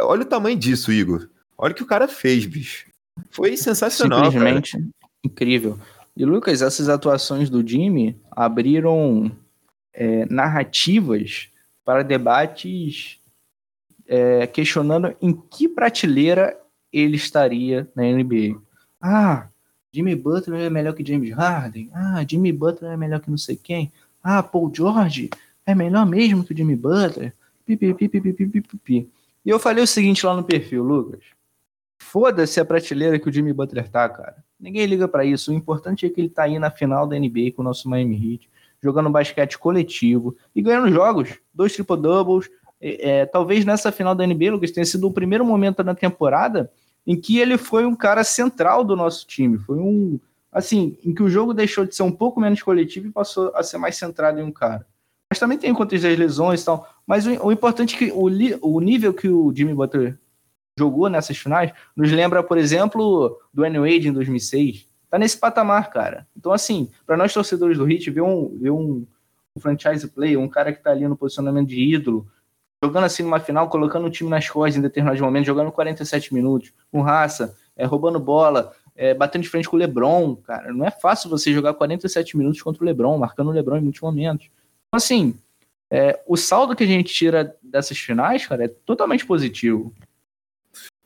[0.00, 1.28] olha o tamanho disso, Igor.
[1.56, 2.86] Olha o que o cara fez, bicho.
[3.30, 4.30] Foi sensacional.
[4.30, 4.99] Simplesmente cara.
[5.24, 5.78] Incrível.
[6.16, 9.30] E, Lucas, essas atuações do Jimmy abriram
[9.92, 11.48] é, narrativas
[11.84, 13.18] para debates
[14.06, 16.58] é, questionando em que prateleira
[16.92, 18.60] ele estaria na NBA.
[19.00, 19.48] Ah,
[19.92, 21.90] Jimmy Butler é melhor que James Harden.
[21.94, 23.92] Ah, Jimmy Butler é melhor que não sei quem.
[24.22, 25.30] Ah, Paul George
[25.64, 27.32] é melhor mesmo que o Jimmy Butler.
[27.64, 29.08] Pipi, pipi, pipi, pipi.
[29.44, 31.20] E eu falei o seguinte lá no perfil, Lucas.
[32.00, 34.42] Foda-se a prateleira que o Jimmy Butler tá, cara.
[34.58, 35.52] Ninguém liga para isso.
[35.52, 38.16] O importante é que ele tá aí na final da NBA com o nosso Miami
[38.16, 38.50] Heat
[38.82, 42.50] jogando basquete coletivo e ganhando jogos, dois triple-doubles.
[42.80, 46.72] É, é, talvez nessa final da NBA, Lucas, tenha sido o primeiro momento na temporada
[47.06, 49.58] em que ele foi um cara central do nosso time.
[49.58, 50.18] Foi um,
[50.50, 53.62] assim, em que o jogo deixou de ser um pouco menos coletivo e passou a
[53.62, 54.86] ser mais centrado em um cara.
[55.30, 56.88] Mas também tem contas das lesões e tal.
[57.06, 58.24] Mas o, o importante é que o,
[58.62, 60.18] o nível que o Jimmy Butler
[60.78, 63.78] jogou nessas finais nos lembra, por exemplo, do N.
[63.78, 66.26] Wade em 2006, tá nesse patamar, cara.
[66.36, 69.06] Então, assim, para nós torcedores do Heat, ver um, ver um,
[69.56, 72.26] um franchise player, um cara que tá ali no posicionamento de ídolo,
[72.82, 76.72] jogando assim numa final, colocando o time nas costas em determinados momentos, jogando 47 minutos,
[76.90, 80.72] com raça, é, roubando bola, é, batendo de frente com o LeBron, cara.
[80.72, 84.00] Não é fácil você jogar 47 minutos contra o LeBron, marcando o LeBron em muitos
[84.00, 84.46] momentos.
[84.46, 85.38] Então, assim,
[85.90, 89.92] é, o saldo que a gente tira dessas finais, cara, é totalmente positivo.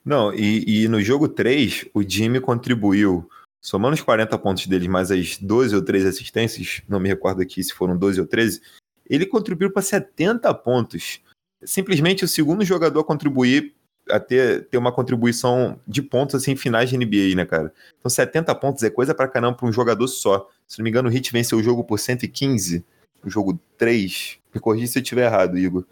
[0.05, 3.29] Não, e, e no jogo 3, o Jimmy contribuiu
[3.61, 7.65] somando os 40 pontos dele mais as 12 ou 13 assistências, não me recordo aqui
[7.65, 8.61] se foram 12 ou 13,
[9.09, 11.21] ele contribuiu para 70 pontos.
[11.65, 13.75] Simplesmente o segundo jogador a contribuir
[14.11, 17.73] a ter, ter uma contribuição de pontos assim, finais de NBA, né, cara?
[17.99, 20.47] Então 70 pontos é coisa pra caramba pra um jogador só.
[20.69, 22.85] Se não me engano, o Hit venceu o jogo por 115,
[23.25, 24.39] o jogo 3.
[24.55, 25.87] Me corrija se eu estiver errado, Igor.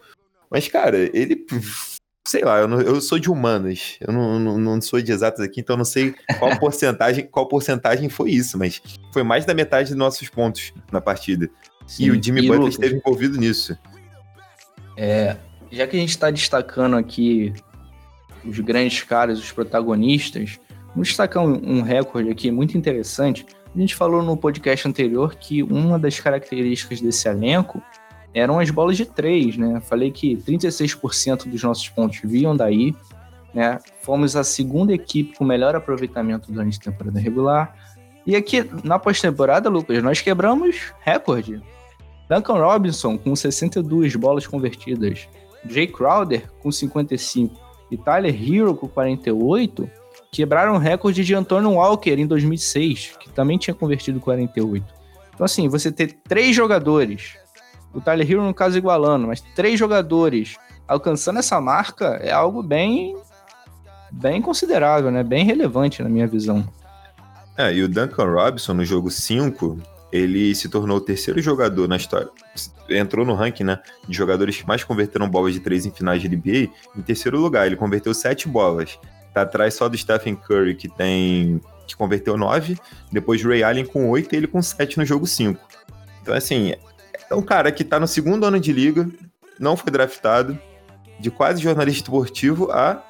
[0.49, 1.43] Mas, cara, ele
[2.25, 5.41] sei lá, eu, não, eu sou de humanas, eu não, não, não, sou de exatas
[5.41, 9.89] aqui, então não sei qual porcentagem, qual porcentagem foi isso, mas foi mais da metade
[9.89, 11.49] dos nossos pontos na partida.
[11.85, 13.77] Sim, e o Jimmy Butler esteve envolvido nisso.
[14.95, 15.35] É,
[15.71, 17.53] já que a gente está destacando aqui
[18.45, 20.59] os grandes caras, os protagonistas,
[20.89, 23.45] vamos destacar um, um recorde aqui muito interessante.
[23.75, 27.81] A gente falou no podcast anterior que uma das características desse elenco
[28.33, 29.79] eram as bolas de três, né?
[29.81, 32.95] Falei que 36% dos nossos pontos vinham daí,
[33.53, 33.79] né?
[34.01, 37.75] Fomos a segunda equipe com melhor aproveitamento durante a temporada regular.
[38.25, 41.61] E aqui, na pós-temporada, Lucas, nós quebramos recorde.
[42.29, 45.27] Duncan Robinson com 62 bolas convertidas,
[45.69, 47.61] Jay Crowder com 55
[47.91, 49.89] e Tyler Hero com 48
[50.31, 54.83] quebraram o recorde de Antonio Walker em 2006, que também tinha convertido 48.
[55.33, 57.35] Então, assim, você ter três jogadores,
[57.93, 63.15] o Tyler Hero no caso igualando, mas três jogadores alcançando essa marca é algo bem,
[64.11, 65.23] bem considerável, né?
[65.23, 66.67] Bem relevante na minha visão.
[67.57, 69.79] É, e o Duncan Robinson no jogo 5,
[70.11, 72.29] ele se tornou o terceiro jogador na história.
[72.89, 73.79] Entrou no ranking, né?
[74.07, 76.69] De jogadores que mais converteram bolas de três em finais de NBA.
[76.95, 78.99] Em terceiro lugar, ele converteu sete bolas.
[79.33, 81.61] Tá atrás só do Stephen Curry, que tem.
[81.87, 82.77] que converteu nove.
[83.11, 85.59] Depois Ray Allen com oito e ele com sete no jogo 5.
[86.21, 86.73] Então, assim,
[87.33, 89.09] é um cara que tá no segundo ano de liga,
[89.59, 90.57] não foi draftado,
[91.19, 93.03] de quase jornalista esportivo a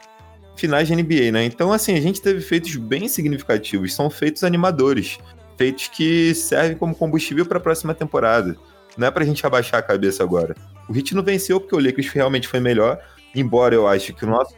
[0.55, 1.43] finais de NBA, né?
[1.45, 5.17] Então, assim, a gente teve feitos bem significativos, são feitos animadores,
[5.57, 8.55] feitos que servem como combustível para a próxima temporada.
[8.97, 10.55] Não é pra gente abaixar a cabeça agora.
[10.87, 12.99] O Heat não venceu porque o Lakers realmente foi melhor,
[13.35, 14.53] embora eu acho que o nosso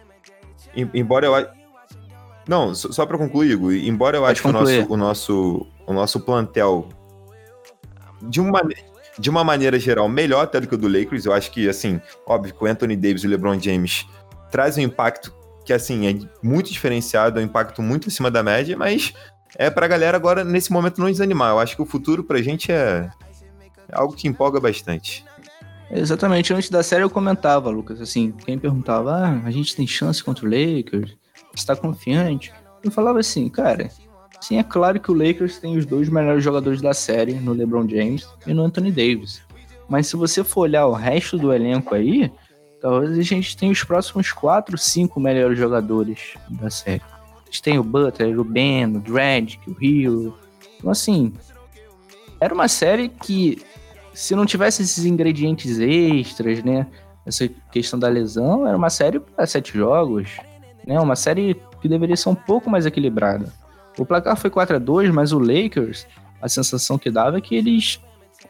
[0.94, 1.48] embora eu
[2.48, 6.20] não, só para concluir, Igor, embora eu acho que o nosso, o nosso o nosso
[6.20, 6.90] plantel
[8.22, 8.62] de uma
[9.18, 12.02] de uma maneira geral melhor até do que o do Lakers, eu acho que assim,
[12.26, 14.06] óbvio que o Anthony Davis e o LeBron James
[14.52, 15.34] trazem um impacto
[15.66, 19.14] que assim é muito diferenciado, é um impacto muito acima da média, mas
[19.58, 21.52] é pra galera agora nesse momento não desanimar.
[21.52, 23.10] Eu acho que o futuro pra gente é,
[23.92, 25.26] algo que empolga bastante.
[25.90, 30.24] Exatamente, antes da série eu comentava, Lucas, assim, quem perguntava, ah, a gente tem chance
[30.24, 31.16] contra o Lakers,
[31.56, 32.52] você tá confiante?
[32.84, 33.90] Eu falava assim, cara,
[34.46, 37.88] sim, é claro que o Lakers tem os dois melhores jogadores da série, no LeBron
[37.90, 39.42] James e no Anthony Davis.
[39.90, 42.32] Mas se você for olhar o resto do elenco aí,
[42.80, 47.02] talvez a gente tenha os próximos quatro, cinco melhores jogadores da série.
[47.02, 50.36] A gente tem o Butler, o Ben, o Dredd, o Rio.
[50.78, 51.34] Então, assim,
[52.40, 53.62] era uma série que
[54.14, 56.86] se não tivesse esses ingredientes extras, né?
[57.26, 60.38] Essa questão da lesão, era uma série para sete jogos,
[60.86, 61.00] né?
[61.00, 63.52] Uma série que deveria ser um pouco mais equilibrada.
[63.98, 66.08] O placar foi 4 a 2 mas o Lakers,
[66.42, 68.00] a sensação que dava é que eles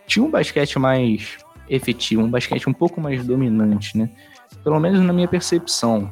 [0.07, 1.37] tinham um basquete mais
[1.69, 4.09] efetivo, um basquete um pouco mais dominante, né?
[4.63, 6.11] Pelo menos na minha percepção.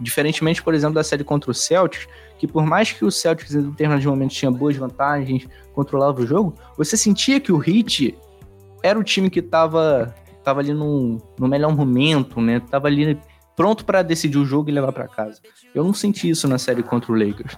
[0.00, 3.70] Diferentemente, por exemplo, da série contra o Celtics, que por mais que o Celtics em
[3.70, 8.18] determinados momentos tinha boas vantagens, controlava o jogo, você sentia que o Heat
[8.82, 10.12] era o time que estava
[10.42, 12.60] tava ali no, no melhor momento, né?
[12.60, 13.18] Tava ali
[13.54, 15.40] pronto para decidir o jogo e levar para casa.
[15.74, 17.56] Eu não senti isso na série contra o Lakers.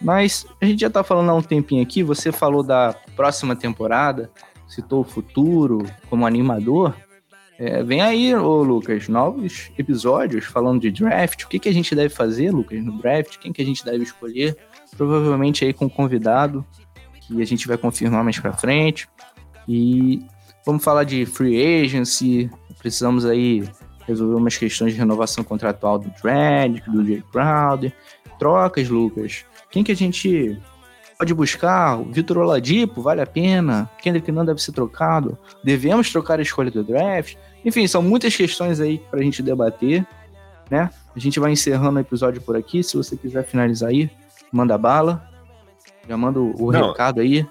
[0.00, 4.30] Mas a gente já tá falando há um tempinho aqui, você falou da próxima temporada,
[4.66, 6.94] citou o futuro como animador.
[7.58, 11.42] É, vem aí, ô Lucas, novos episódios falando de draft.
[11.42, 13.36] O que, que a gente deve fazer, Lucas, no draft?
[13.38, 14.56] Quem que a gente deve escolher?
[14.96, 16.64] Provavelmente aí com um convidado
[17.20, 19.06] que a gente vai confirmar mais para frente.
[19.68, 20.24] E
[20.64, 23.66] Vamos falar de free agency, precisamos aí
[24.06, 27.92] resolver umas questões de renovação contratual do Dredd, do Jay Crowder,
[28.38, 29.44] trocas, Lucas.
[29.70, 30.58] Quem que a gente
[31.18, 31.98] pode buscar?
[31.98, 33.88] O Vitor Oladipo, vale a pena?
[34.02, 35.38] Kendrick não deve ser trocado?
[35.62, 37.36] Devemos trocar a escolha do draft?
[37.64, 40.06] Enfim, são muitas questões aí para a gente debater,
[40.70, 40.90] né?
[41.14, 42.82] A gente vai encerrando o episódio por aqui.
[42.82, 44.10] Se você quiser finalizar aí,
[44.52, 45.28] manda bala.
[46.08, 47.46] Já manda o não, recado aí.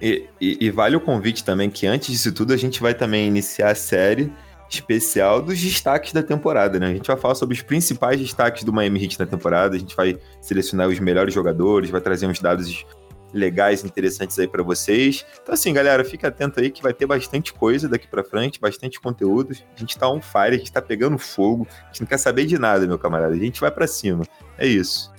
[0.00, 3.28] E, e, e, vale o convite também que antes disso tudo a gente vai também
[3.28, 4.32] iniciar a série
[4.70, 6.86] especial dos destaques da temporada, né?
[6.86, 9.96] A gente vai falar sobre os principais destaques do Miami Heat na temporada, a gente
[9.96, 12.86] vai selecionar os melhores jogadores, vai trazer uns dados
[13.32, 15.24] legais, interessantes aí para vocês.
[15.42, 19.00] Então assim, galera, fica atento aí que vai ter bastante coisa daqui para frente, bastante
[19.00, 19.56] conteúdo.
[19.76, 22.46] A gente tá on fire, a gente tá pegando fogo, a gente não quer saber
[22.46, 23.34] de nada, meu camarada.
[23.34, 24.24] A gente vai para cima.
[24.56, 25.12] É isso.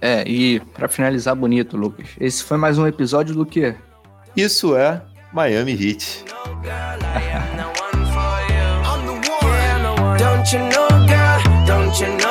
[0.00, 3.74] É, e para finalizar bonito, Lucas, esse foi mais um episódio do que?
[4.36, 5.02] Isso é
[5.36, 6.24] Miami Heat.
[10.18, 11.66] Don't you know, girl?
[11.66, 12.26] Don't you know?